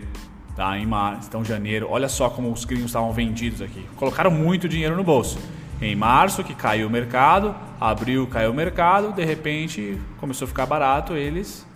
tá? 0.55 0.77
Em 0.77 0.85
março, 0.85 1.27
então 1.27 1.43
janeiro. 1.43 1.87
Olha 1.89 2.07
só 2.07 2.29
como 2.29 2.51
os 2.51 2.63
gringos 2.65 2.87
estavam 2.87 3.11
vendidos 3.11 3.61
aqui. 3.61 3.85
Colocaram 3.95 4.31
muito 4.31 4.69
dinheiro 4.69 4.95
no 4.95 5.03
bolso. 5.03 5.37
Em 5.81 5.95
março, 5.95 6.43
que 6.43 6.55
caiu 6.55 6.87
o 6.87 6.89
mercado, 6.89 7.55
abril 7.79 8.25
caiu 8.27 8.51
o 8.51 8.53
mercado, 8.53 9.13
de 9.13 9.23
repente 9.23 9.99
começou 10.17 10.45
a 10.45 10.47
ficar 10.47 10.65
barato, 10.65 11.13
eles 11.13 11.67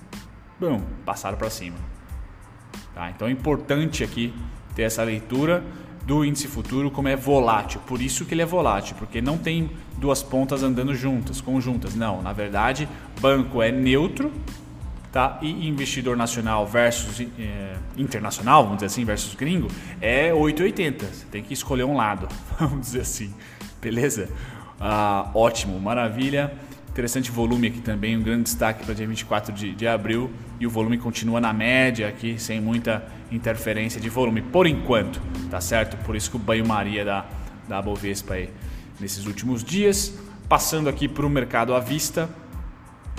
passaram 1.05 1.37
para 1.37 1.49
cima. 1.49 1.77
Tá? 2.95 3.09
Então 3.09 3.27
é 3.27 3.31
importante 3.31 4.03
aqui 4.03 4.33
ter 4.75 4.83
essa 4.83 5.03
leitura 5.03 5.63
do 6.03 6.25
índice 6.25 6.47
futuro 6.47 6.89
como 6.89 7.07
é 7.07 7.15
volátil. 7.15 7.79
Por 7.85 8.01
isso 8.01 8.25
que 8.25 8.33
ele 8.33 8.41
é 8.41 8.45
volátil, 8.45 8.95
porque 8.97 9.21
não 9.21 9.37
tem 9.37 9.69
duas 9.97 10.23
pontas 10.23 10.63
andando 10.63 10.93
juntas, 10.95 11.41
conjuntas. 11.41 11.95
Não, 11.95 12.21
na 12.21 12.33
verdade, 12.33 12.87
banco 13.19 13.61
é 13.61 13.71
neutro, 13.71 14.31
tá? 15.11 15.37
E 15.41 15.67
investidor 15.67 16.17
nacional 16.17 16.65
versus 16.65 17.19
é, 17.37 17.75
internacional, 17.97 18.63
vamos 18.63 18.77
dizer 18.77 18.87
assim, 18.87 19.05
versus 19.05 19.35
gringo, 19.35 19.67
é 19.99 20.33
880. 20.33 21.05
Você 21.05 21.25
tem 21.25 21.43
que 21.43 21.53
escolher 21.53 21.83
um 21.83 21.95
lado, 21.95 22.27
vamos 22.59 22.81
dizer 22.81 23.01
assim. 23.01 23.33
Beleza? 23.81 24.29
Ah, 24.79 25.29
ótimo, 25.33 25.79
maravilha. 25.79 26.53
Interessante 26.91 27.31
volume 27.31 27.69
aqui 27.69 27.79
também, 27.79 28.17
um 28.17 28.21
grande 28.21 28.43
destaque 28.43 28.83
para 28.83 28.93
dia 28.93 29.07
24 29.07 29.53
de, 29.53 29.73
de 29.73 29.87
abril 29.87 30.29
e 30.59 30.67
o 30.67 30.69
volume 30.69 30.97
continua 30.97 31.39
na 31.39 31.53
média 31.53 32.09
aqui, 32.09 32.37
sem 32.37 32.59
muita 32.59 33.01
interferência 33.31 34.01
de 34.01 34.09
volume, 34.09 34.41
por 34.41 34.67
enquanto, 34.67 35.21
tá 35.49 35.61
certo? 35.61 35.95
Por 36.03 36.17
isso 36.17 36.29
que 36.29 36.35
o 36.35 36.39
banho-maria 36.39 37.05
da, 37.05 37.25
da 37.65 37.81
Bovespa 37.81 38.33
aí 38.33 38.49
nesses 38.99 39.25
últimos 39.25 39.63
dias. 39.63 40.13
Passando 40.49 40.89
aqui 40.89 41.07
para 41.07 41.25
o 41.25 41.29
mercado 41.29 41.73
à 41.73 41.79
vista, 41.79 42.29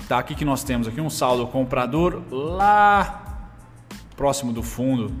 tá? 0.07 0.19
Aqui 0.19 0.35
que 0.35 0.45
nós 0.45 0.63
temos 0.63 0.87
aqui 0.87 1.01
um 1.01 1.09
saldo 1.09 1.47
comprador 1.47 2.21
lá 2.29 3.49
próximo 4.15 4.53
do 4.53 4.61
fundo 4.61 5.11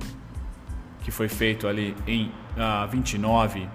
que 1.01 1.09
foi 1.09 1.27
feito 1.27 1.67
ali 1.67 1.95
em 2.05 2.31
ah, 2.55 2.85
29 2.85 3.67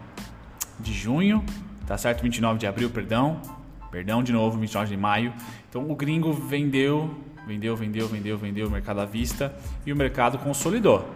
de 0.79 0.93
junho, 0.93 1.45
tá 1.85 1.99
certo? 1.99 2.23
29 2.23 2.61
de 2.61 2.67
abril, 2.69 2.88
perdão. 2.91 3.58
Perdão 3.90 4.22
de 4.22 4.33
novo, 4.33 4.59
29 4.59 4.90
de 4.90 4.96
maio. 4.96 5.33
Então 5.68 5.90
o 5.90 5.94
gringo 5.94 6.33
vendeu, 6.33 7.14
vendeu, 7.46 7.74
vendeu, 7.74 8.07
vendeu, 8.07 8.37
vendeu 8.37 8.68
o 8.68 8.70
mercado 8.70 9.01
à 9.01 9.05
vista 9.05 9.55
e 9.87 9.92
o 9.92 9.96
mercado 9.96 10.38
consolidou. 10.38 11.09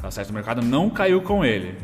Tá 0.00 0.10
certo? 0.10 0.30
O 0.30 0.32
mercado 0.32 0.62
não 0.62 0.88
caiu 0.88 1.20
com 1.20 1.44
ele. 1.44 1.76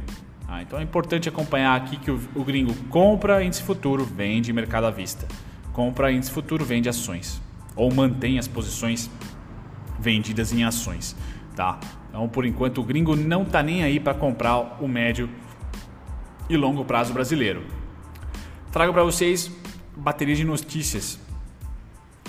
Ah, 0.48 0.62
então 0.62 0.78
é 0.78 0.83
importante 0.83 1.28
acompanhar 1.28 1.74
aqui 1.76 1.96
que 1.96 2.11
o, 2.11 2.20
o 2.35 2.44
gringo 2.44 2.74
compra 2.88 3.42
índice 3.42 3.62
futuro, 3.62 4.04
vende 4.04 4.52
mercado 4.52 4.85
à 4.87 4.90
vista. 4.90 5.26
Compra 5.72 6.12
índice 6.12 6.30
futuro, 6.30 6.64
vende 6.64 6.88
ações. 6.88 7.42
Ou 7.76 7.92
mantém 7.92 8.38
as 8.38 8.46
posições 8.46 9.11
vendidas 9.98 10.52
em 10.52 10.64
ações. 10.64 11.16
Tá? 11.57 11.78
Então, 12.09 12.28
por 12.28 12.44
enquanto, 12.44 12.80
o 12.80 12.85
gringo 12.85 13.16
não 13.16 13.42
está 13.42 13.62
nem 13.62 13.83
aí 13.83 13.98
para 13.98 14.14
comprar 14.14 14.78
o 14.80 14.88
médio 14.88 15.28
e 16.48 16.57
longo 16.57 16.85
prazo 16.85 17.12
brasileiro 17.12 17.84
trago 18.74 18.92
para 18.92 19.04
vocês 19.04 19.52
bateria 19.96 20.34
de 20.34 20.42
notícias 20.42 21.16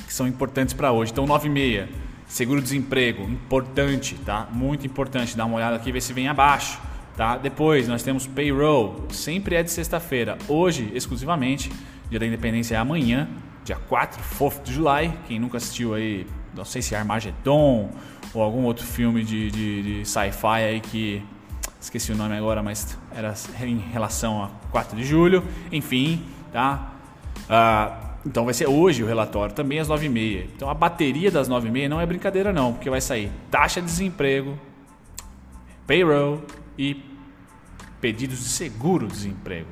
que 0.05 0.13
são 0.13 0.27
importantes 0.27 0.75
para 0.75 0.91
hoje. 0.91 1.11
Então, 1.11 1.25
9 1.25 1.47
e 1.47 1.49
meia, 1.49 1.89
seguro-desemprego, 2.27 3.23
importante, 3.23 4.13
tá? 4.23 4.47
Muito 4.51 4.85
importante. 4.85 5.35
Dá 5.35 5.43
uma 5.43 5.57
olhada 5.57 5.75
aqui, 5.75 5.91
ver 5.91 6.01
se 6.01 6.13
vem 6.13 6.27
abaixo, 6.27 6.79
tá? 7.17 7.35
Depois, 7.35 7.87
nós 7.87 8.03
temos 8.03 8.27
payroll, 8.27 9.07
sempre 9.09 9.55
é 9.55 9.63
de 9.63 9.71
sexta-feira. 9.71 10.37
Hoje, 10.47 10.91
exclusivamente, 10.93 11.71
dia 12.11 12.19
da 12.19 12.27
independência 12.27 12.75
é 12.75 12.77
amanhã, 12.77 13.27
dia 13.63 13.77
4, 13.77 14.21
4 14.37 14.63
de 14.63 14.71
julho. 14.71 15.13
Quem 15.27 15.39
nunca 15.39 15.57
assistiu 15.57 15.95
aí, 15.95 16.27
não 16.55 16.63
sei 16.63 16.83
se 16.83 16.93
é 16.93 16.99
Armageddon 16.99 17.89
ou 18.35 18.43
algum 18.43 18.65
outro 18.65 18.85
filme 18.85 19.23
de, 19.23 19.49
de, 19.49 19.81
de 19.81 20.05
sci-fi 20.05 20.61
aí 20.63 20.79
que 20.79 21.23
esqueci 21.79 22.11
o 22.11 22.15
nome 22.15 22.35
agora, 22.35 22.61
mas 22.63 22.97
era 23.13 23.33
em 23.61 23.77
relação 23.77 24.43
a 24.43 24.49
4 24.71 24.97
de 24.97 25.03
julho. 25.03 25.43
Enfim, 25.71 26.23
tá? 26.51 26.93
Ah, 27.49 28.15
então 28.25 28.45
vai 28.45 28.53
ser 28.53 28.67
hoje 28.67 29.03
o 29.03 29.07
relatório, 29.07 29.53
também 29.53 29.79
às 29.79 29.87
9h30. 29.87 30.47
Então 30.55 30.69
a 30.69 30.73
bateria 30.73 31.29
das 31.29 31.47
9h30 31.47 31.87
não 31.87 32.01
é 32.01 32.05
brincadeira 32.05 32.51
não, 32.51 32.73
porque 32.73 32.89
vai 32.89 33.01
sair 33.01 33.31
taxa 33.51 33.79
de 33.79 33.87
desemprego, 33.87 34.57
payroll 35.85 36.41
e 36.77 37.03
pedidos 38.01 38.39
de 38.39 38.49
seguro-desemprego. 38.49 39.69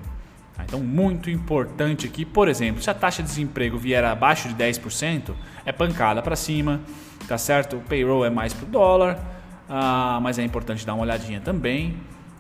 Tá? 0.56 0.64
Então, 0.64 0.80
muito 0.80 1.30
importante 1.30 2.06
aqui, 2.06 2.24
por 2.26 2.48
exemplo, 2.48 2.82
se 2.82 2.90
a 2.90 2.94
taxa 2.94 3.22
de 3.24 3.30
desemprego 3.30 3.78
vier 3.78 4.04
abaixo 4.04 4.48
de 4.48 4.56
10%, 4.56 5.34
é 5.66 5.72
pancada 5.72 6.22
para 6.22 6.36
cima, 6.36 6.82
tá 7.28 7.38
certo? 7.38 7.78
O 7.78 7.82
payroll 7.82 8.26
é 8.26 8.30
mais 8.30 8.54
para 8.54 8.66
o 8.66 8.70
dólar, 8.70 9.20
ah, 9.70 10.20
mas 10.22 10.40
é 10.40 10.44
importante 10.44 10.86
dar 10.86 10.94
uma 10.94 11.04
olhadinha 11.04 11.40
também. 11.40 11.98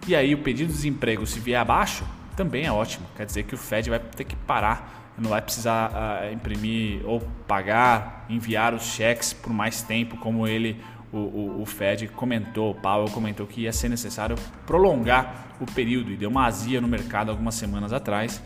E 0.07 0.15
aí, 0.15 0.33
o 0.33 0.39
pedido 0.39 0.67
de 0.67 0.73
desemprego, 0.73 1.25
se 1.25 1.39
vier 1.39 1.59
abaixo, 1.59 2.05
também 2.35 2.65
é 2.65 2.71
ótimo. 2.71 3.05
Quer 3.15 3.25
dizer 3.25 3.43
que 3.43 3.55
o 3.55 3.57
Fed 3.57 3.89
vai 3.89 3.99
ter 3.99 4.23
que 4.23 4.35
parar, 4.35 5.13
não 5.17 5.29
vai 5.29 5.41
precisar 5.41 5.91
ah, 5.93 6.31
imprimir 6.31 7.01
ou 7.05 7.21
pagar, 7.47 8.25
enviar 8.29 8.73
os 8.73 8.83
cheques 8.83 9.31
por 9.33 9.53
mais 9.53 9.81
tempo, 9.81 10.17
como 10.17 10.47
ele 10.47 10.79
o, 11.11 11.17
o, 11.17 11.61
o, 11.61 11.65
Fed 11.65 12.07
comentou, 12.07 12.71
o 12.71 12.75
Powell 12.75 13.07
comentou 13.09 13.45
que 13.45 13.61
ia 13.61 13.71
ser 13.71 13.87
necessário 13.87 14.35
prolongar 14.65 15.55
o 15.61 15.65
período 15.65 16.11
e 16.11 16.17
deu 16.17 16.29
uma 16.29 16.45
azia 16.45 16.81
no 16.81 16.87
mercado 16.87 17.29
algumas 17.29 17.53
semanas 17.53 17.93
atrás, 17.93 18.41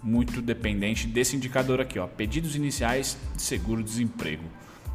muito 0.00 0.40
dependente 0.40 1.08
desse 1.08 1.34
indicador 1.34 1.80
aqui, 1.80 1.98
ó, 1.98 2.06
pedidos 2.06 2.54
iniciais 2.54 3.18
de 3.34 3.42
seguro-desemprego. 3.42 4.44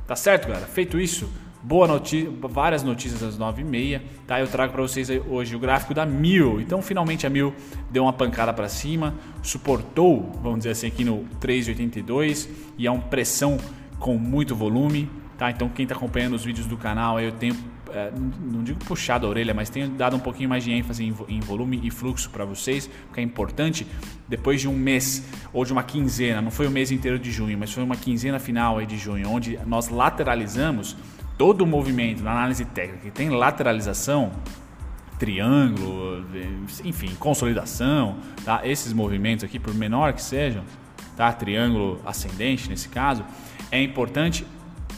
Tá 0.07 0.15
certo, 0.15 0.47
galera? 0.47 0.65
Feito 0.65 0.97
isso, 0.97 1.29
boa 1.61 1.87
notícia, 1.87 2.29
várias 2.49 2.83
notícias 2.83 3.21
às 3.23 3.37
9h30, 3.37 4.01
tá? 4.25 4.39
Eu 4.39 4.47
trago 4.47 4.73
para 4.73 4.81
vocês 4.81 5.09
hoje 5.09 5.55
o 5.55 5.59
gráfico 5.59 5.93
da 5.93 6.05
Mil. 6.05 6.61
Então, 6.61 6.81
finalmente 6.81 7.25
a 7.25 7.29
Mil 7.29 7.53
deu 7.89 8.03
uma 8.03 8.13
pancada 8.13 8.53
para 8.53 8.69
cima, 8.69 9.15
suportou, 9.41 10.31
vamos 10.41 10.59
dizer 10.59 10.71
assim, 10.71 10.87
aqui 10.87 11.03
no 11.03 11.25
3,82 11.41 12.47
e 12.77 12.87
é 12.87 12.91
uma 12.91 13.01
pressão 13.01 13.57
com 13.99 14.17
muito 14.17 14.55
volume, 14.55 15.09
Tá? 15.37 15.51
Então 15.51 15.69
quem 15.69 15.83
está 15.83 15.95
acompanhando 15.95 16.33
os 16.33 16.43
vídeos 16.43 16.65
do 16.65 16.75
canal, 16.75 17.19
eu 17.19 17.31
tenho, 17.31 17.55
é, 17.91 18.11
não 18.41 18.63
digo 18.63 18.79
puxado 18.85 19.27
a 19.27 19.29
orelha, 19.29 19.53
mas 19.53 19.69
tenho 19.69 19.87
dado 19.87 20.15
um 20.15 20.19
pouquinho 20.19 20.49
mais 20.49 20.63
de 20.63 20.71
ênfase 20.71 21.03
em, 21.05 21.39
volume 21.39 21.79
e 21.83 21.91
fluxo 21.91 22.31
para 22.31 22.43
vocês, 22.43 22.89
porque 23.05 23.19
é 23.19 23.23
importante, 23.23 23.85
depois 24.27 24.59
de 24.59 24.67
um 24.67 24.73
mês 24.73 25.23
ou 25.53 25.63
de 25.63 25.71
uma 25.71 25.83
quinzena, 25.83 26.41
não 26.41 26.49
foi 26.49 26.65
o 26.65 26.71
mês 26.71 26.91
inteiro 26.91 27.19
de 27.19 27.31
junho, 27.31 27.55
mas 27.55 27.71
foi 27.71 27.83
uma 27.83 27.95
quinzena 27.95 28.39
final 28.39 28.83
de 28.83 28.97
junho, 28.97 29.29
onde 29.29 29.59
nós 29.67 29.89
lateralizamos 29.89 30.97
todo 31.37 31.61
o 31.61 31.67
movimento 31.67 32.23
na 32.23 32.31
análise 32.31 32.65
técnica 32.65 33.03
que 33.03 33.11
tem 33.11 33.29
lateralização, 33.29 34.31
triângulo, 35.19 36.25
enfim, 36.83 37.13
consolidação, 37.19 38.17
tá? 38.43 38.61
esses 38.63 38.93
movimentos 38.93 39.43
aqui, 39.43 39.59
por 39.59 39.73
menor 39.73 40.13
que 40.13 40.21
sejam, 40.21 40.63
tá? 41.15 41.31
triângulo 41.31 42.01
ascendente 42.05 42.69
nesse 42.69 42.89
caso, 42.89 43.23
é 43.71 43.81
importante 43.81 44.45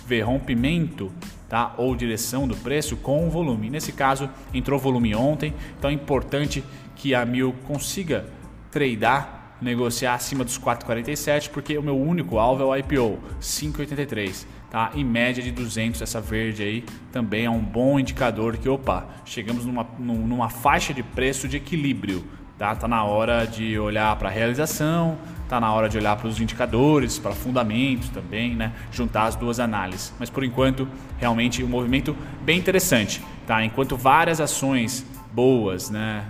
ver 0.05 0.21
rompimento 0.21 1.11
tá? 1.47 1.73
ou 1.77 1.95
direção 1.95 2.47
do 2.47 2.55
preço 2.55 2.95
com 2.97 3.27
o 3.27 3.29
volume. 3.29 3.69
Nesse 3.69 3.91
caso, 3.91 4.29
entrou 4.53 4.79
volume 4.79 5.15
ontem, 5.15 5.53
então 5.77 5.89
é 5.89 5.93
importante 5.93 6.63
que 6.95 7.15
a 7.15 7.25
Mil 7.25 7.53
consiga 7.65 8.25
tradear, 8.71 9.38
negociar 9.61 10.13
acima 10.13 10.43
dos 10.43 10.57
4,47, 10.57 11.49
porque 11.49 11.77
o 11.77 11.83
meu 11.83 11.97
único 11.97 12.37
alvo 12.37 12.63
é 12.63 12.65
o 12.65 12.75
IPO, 12.75 13.19
5,83. 13.41 14.45
Tá? 14.69 14.91
Em 14.93 15.03
média 15.03 15.41
de 15.41 15.51
200, 15.51 16.01
essa 16.01 16.21
verde 16.21 16.61
aí 16.61 16.85
também 17.11 17.45
é 17.45 17.49
um 17.49 17.59
bom 17.59 17.99
indicador 17.99 18.55
que, 18.57 18.69
opa, 18.69 19.07
chegamos 19.25 19.65
numa, 19.65 19.85
numa 19.97 20.49
faixa 20.49 20.93
de 20.93 21.01
preço 21.01 21.47
de 21.47 21.57
equilíbrio. 21.57 22.23
Tá, 22.57 22.75
tá 22.75 22.87
na 22.87 23.03
hora 23.05 23.45
de 23.45 23.79
olhar 23.79 24.15
para 24.17 24.27
a 24.27 24.31
realização, 24.31 25.17
tá 25.47 25.61
na 25.61 25.73
hora 25.73 25.87
de 25.87 25.97
olhar 25.97 26.17
para 26.17 26.27
os 26.27 26.41
indicadores, 26.41 27.17
para 27.17 27.31
fundamentos 27.31 28.09
também, 28.09 28.53
né? 28.53 28.73
Juntar 28.91 29.23
as 29.23 29.35
duas 29.35 29.61
análises. 29.61 30.13
Mas 30.19 30.29
por 30.29 30.43
enquanto, 30.43 30.85
realmente 31.17 31.63
um 31.63 31.67
movimento 31.67 32.15
bem 32.41 32.59
interessante, 32.59 33.23
tá? 33.47 33.63
Enquanto 33.63 33.95
várias 33.95 34.41
ações 34.41 35.05
boas, 35.31 35.89
né, 35.89 36.25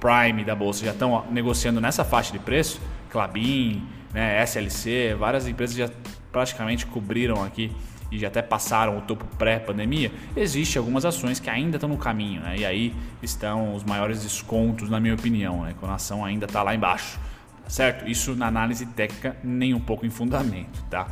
Prime 0.00 0.44
da 0.44 0.54
bolsa 0.54 0.84
já 0.84 0.92
estão 0.92 1.26
negociando 1.30 1.80
nessa 1.80 2.04
faixa 2.04 2.32
de 2.32 2.38
preço, 2.38 2.80
Clabin, 3.10 3.82
né, 4.12 4.42
SLC, 4.42 5.14
várias 5.18 5.46
empresas 5.46 5.76
já 5.76 5.90
praticamente 6.30 6.86
cobriram 6.86 7.42
aqui 7.42 7.72
e 8.10 8.18
já 8.18 8.28
até 8.28 8.40
passaram 8.40 8.98
o 8.98 9.00
topo 9.02 9.24
pré-pandemia, 9.36 10.10
existe 10.36 10.78
algumas 10.78 11.04
ações 11.04 11.38
que 11.38 11.50
ainda 11.50 11.76
estão 11.76 11.88
no 11.88 11.96
caminho, 11.96 12.40
né? 12.40 12.56
E 12.58 12.64
aí 12.64 12.94
estão 13.22 13.74
os 13.74 13.84
maiores 13.84 14.22
descontos, 14.22 14.88
na 14.88 14.98
minha 14.98 15.14
opinião, 15.14 15.62
né? 15.64 15.74
Quando 15.78 15.92
a 15.92 15.96
ação 15.96 16.24
ainda 16.24 16.46
está 16.46 16.62
lá 16.62 16.74
embaixo, 16.74 17.18
tá 17.62 17.70
certo? 17.70 18.08
Isso 18.08 18.34
na 18.34 18.46
análise 18.46 18.86
técnica 18.86 19.36
nem 19.44 19.74
um 19.74 19.80
pouco 19.80 20.06
em 20.06 20.10
fundamento, 20.10 20.82
tá? 20.88 21.06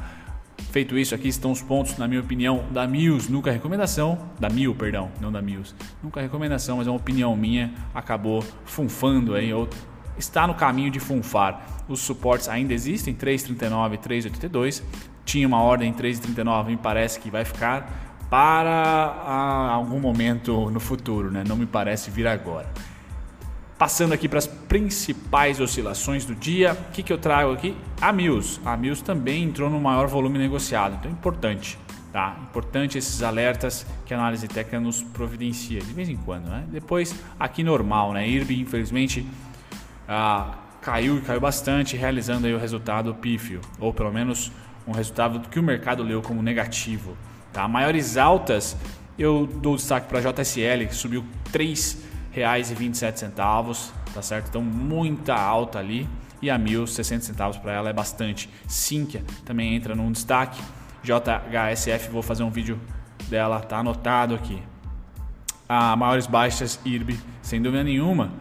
Feito 0.76 0.98
isso, 0.98 1.14
aqui 1.14 1.28
estão 1.28 1.52
os 1.52 1.62
pontos, 1.62 1.96
na 1.96 2.06
minha 2.06 2.20
opinião, 2.20 2.62
da 2.70 2.86
Mills, 2.86 3.32
nunca 3.32 3.50
recomendação, 3.50 4.18
da 4.38 4.50
Mil, 4.50 4.74
perdão, 4.74 5.10
não 5.22 5.32
da 5.32 5.40
Mills, 5.40 5.74
nunca 6.02 6.20
recomendação, 6.20 6.76
mas 6.76 6.86
é 6.86 6.90
uma 6.90 6.98
opinião 6.98 7.34
minha, 7.34 7.72
acabou 7.94 8.44
funfando 8.66 9.34
aí, 9.34 9.54
ou 9.54 9.66
está 10.18 10.46
no 10.46 10.52
caminho 10.54 10.90
de 10.90 11.00
funfar. 11.00 11.66
Os 11.88 12.00
suportes 12.00 12.46
ainda 12.46 12.74
existem, 12.74 13.14
3,39 13.14 13.94
e 13.94 13.96
3,82, 13.96 14.82
tinha 15.24 15.48
uma 15.48 15.62
ordem 15.62 15.94
3,39, 15.94 16.66
me 16.66 16.76
parece 16.76 17.20
que 17.20 17.30
vai 17.30 17.46
ficar 17.46 18.18
para 18.28 19.70
algum 19.72 19.98
momento 19.98 20.70
no 20.70 20.78
futuro, 20.78 21.30
né? 21.30 21.42
não 21.48 21.56
me 21.56 21.64
parece 21.64 22.10
vir 22.10 22.26
agora. 22.26 22.70
Passando 23.78 24.14
aqui 24.14 24.26
para 24.26 24.38
as 24.38 24.46
principais 24.46 25.60
oscilações 25.60 26.24
do 26.24 26.34
dia, 26.34 26.72
o 26.72 26.92
que, 26.92 27.02
que 27.02 27.12
eu 27.12 27.18
trago 27.18 27.52
aqui? 27.52 27.76
A 28.00 28.10
Mills. 28.10 28.58
A 28.64 28.74
Mills 28.74 29.04
também 29.04 29.44
entrou 29.44 29.68
no 29.68 29.78
maior 29.78 30.06
volume 30.06 30.38
negociado, 30.38 30.94
então 30.94 31.10
é 31.10 31.12
importante. 31.12 31.78
Tá? 32.10 32.38
Importante 32.48 32.96
esses 32.96 33.22
alertas 33.22 33.84
que 34.06 34.14
a 34.14 34.16
análise 34.16 34.48
técnica 34.48 34.80
nos 34.80 35.02
providencia 35.02 35.78
de 35.80 35.92
vez 35.92 36.08
em 36.08 36.16
quando. 36.16 36.46
Né? 36.46 36.64
Depois, 36.68 37.14
aqui 37.38 37.62
normal, 37.62 38.14
né? 38.14 38.26
IRB, 38.26 38.58
infelizmente, 38.58 39.26
ah, 40.08 40.54
caiu 40.80 41.18
e 41.18 41.20
caiu 41.20 41.40
bastante, 41.40 41.98
realizando 41.98 42.46
aí 42.46 42.54
o 42.54 42.58
resultado 42.58 43.14
pífio, 43.14 43.60
ou 43.78 43.92
pelo 43.92 44.10
menos 44.10 44.50
um 44.86 44.92
resultado 44.92 45.46
que 45.50 45.60
o 45.60 45.62
mercado 45.62 46.02
leu 46.02 46.22
como 46.22 46.42
negativo. 46.42 47.14
Tá? 47.52 47.68
Maiores 47.68 48.16
altas, 48.16 48.74
eu 49.18 49.46
dou 49.46 49.76
destaque 49.76 50.08
para 50.08 50.20
a 50.20 50.32
JSL, 50.32 50.86
que 50.86 50.94
subiu 50.94 51.22
3%. 51.52 52.05
R$1.27, 52.44 53.90
tá 54.12 54.22
certo? 54.22 54.48
Então 54.48 54.62
muita 54.62 55.34
alta 55.34 55.78
ali 55.78 56.08
e 56.40 56.50
a 56.50 56.58
1.060 56.58 57.20
centavos 57.20 57.56
para 57.56 57.72
ela 57.72 57.90
é 57.90 57.92
bastante. 57.92 58.48
Sinqia 58.66 59.24
também 59.44 59.74
entra 59.74 59.94
num 59.94 60.12
destaque. 60.12 60.62
JHSF, 61.02 62.10
vou 62.10 62.22
fazer 62.22 62.42
um 62.42 62.50
vídeo 62.50 62.80
dela, 63.28 63.60
tá 63.60 63.78
anotado 63.78 64.34
aqui. 64.34 64.62
A 65.68 65.96
maiores 65.96 66.26
baixas 66.26 66.80
IRB, 66.84 67.18
sem 67.42 67.60
dúvida 67.60 67.82
nenhuma. 67.82 68.32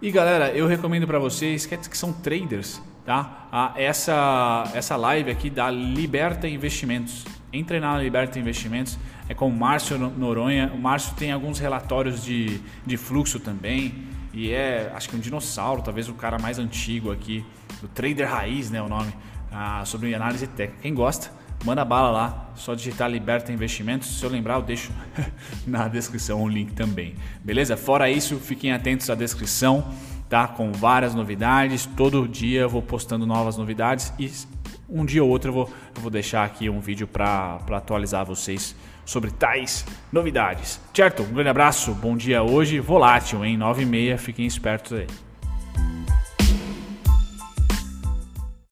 E 0.00 0.10
galera, 0.10 0.50
eu 0.52 0.66
recomendo 0.66 1.06
para 1.06 1.18
vocês 1.18 1.70
é 1.72 1.76
que 1.76 1.98
são 1.98 2.12
traders, 2.12 2.80
tá? 3.04 3.48
Ah, 3.50 3.72
essa 3.76 4.70
essa 4.74 4.96
live 4.96 5.30
aqui 5.30 5.50
da 5.50 5.70
Liberta 5.70 6.46
Investimentos, 6.46 7.24
entre 7.52 7.80
na 7.80 7.98
Liberta 7.98 8.38
Investimentos, 8.38 8.98
é 9.28 9.34
com 9.34 9.48
o 9.48 9.52
Márcio 9.52 9.98
Noronha. 9.98 10.70
O 10.74 10.78
Márcio 10.78 11.14
tem 11.14 11.32
alguns 11.32 11.58
relatórios 11.58 12.22
de, 12.22 12.60
de 12.84 12.96
fluxo 12.96 13.40
também. 13.40 13.94
E 14.34 14.52
é, 14.52 14.92
acho 14.94 15.08
que 15.08 15.16
um 15.16 15.18
dinossauro, 15.18 15.82
talvez 15.82 16.08
o 16.08 16.14
cara 16.14 16.38
mais 16.38 16.58
antigo 16.58 17.10
aqui, 17.10 17.44
do 17.80 17.88
Trader 17.88 18.30
Raiz, 18.30 18.70
né? 18.70 18.82
O 18.82 18.88
nome, 18.88 19.12
ah, 19.50 19.82
sobre 19.84 20.14
análise 20.14 20.46
técnica. 20.46 20.82
Quem 20.82 20.94
gosta, 20.94 21.30
manda 21.64 21.84
bala 21.84 22.10
lá, 22.10 22.50
só 22.54 22.74
digitar 22.74 23.10
Liberta 23.10 23.50
Investimentos. 23.50 24.18
Se 24.18 24.24
eu 24.24 24.30
lembrar, 24.30 24.56
eu 24.56 24.62
deixo 24.62 24.92
na 25.66 25.88
descrição 25.88 26.42
o 26.42 26.48
link 26.48 26.74
também. 26.74 27.14
Beleza? 27.42 27.76
Fora 27.76 28.10
isso, 28.10 28.36
fiquem 28.36 28.72
atentos 28.72 29.08
à 29.08 29.14
descrição 29.14 29.92
tá? 30.28 30.46
Com 30.46 30.72
várias 30.72 31.14
novidades. 31.14 31.86
Todo 31.86 32.28
dia 32.28 32.62
eu 32.62 32.68
vou 32.68 32.82
postando 32.82 33.26
novas 33.26 33.56
novidades 33.56 34.12
e 34.18 34.30
um 34.88 35.04
dia 35.04 35.22
ou 35.22 35.28
outro 35.28 35.50
eu 35.50 35.54
vou, 35.54 35.70
eu 35.94 36.00
vou 36.00 36.10
deixar 36.10 36.44
aqui 36.44 36.70
um 36.70 36.80
vídeo 36.80 37.06
para 37.06 37.60
atualizar 37.70 38.24
vocês 38.24 38.74
sobre 39.04 39.30
tais 39.30 39.84
novidades. 40.12 40.80
Certo? 40.94 41.22
Um 41.22 41.32
grande 41.32 41.50
abraço, 41.50 41.92
bom 41.94 42.16
dia 42.16 42.42
hoje. 42.42 42.80
Volátil, 42.80 43.44
em 43.44 43.56
9 43.56 43.82
e 43.82 43.86
meia, 43.86 44.18
fiquem 44.18 44.46
espertos 44.46 44.92
aí. 44.92 45.27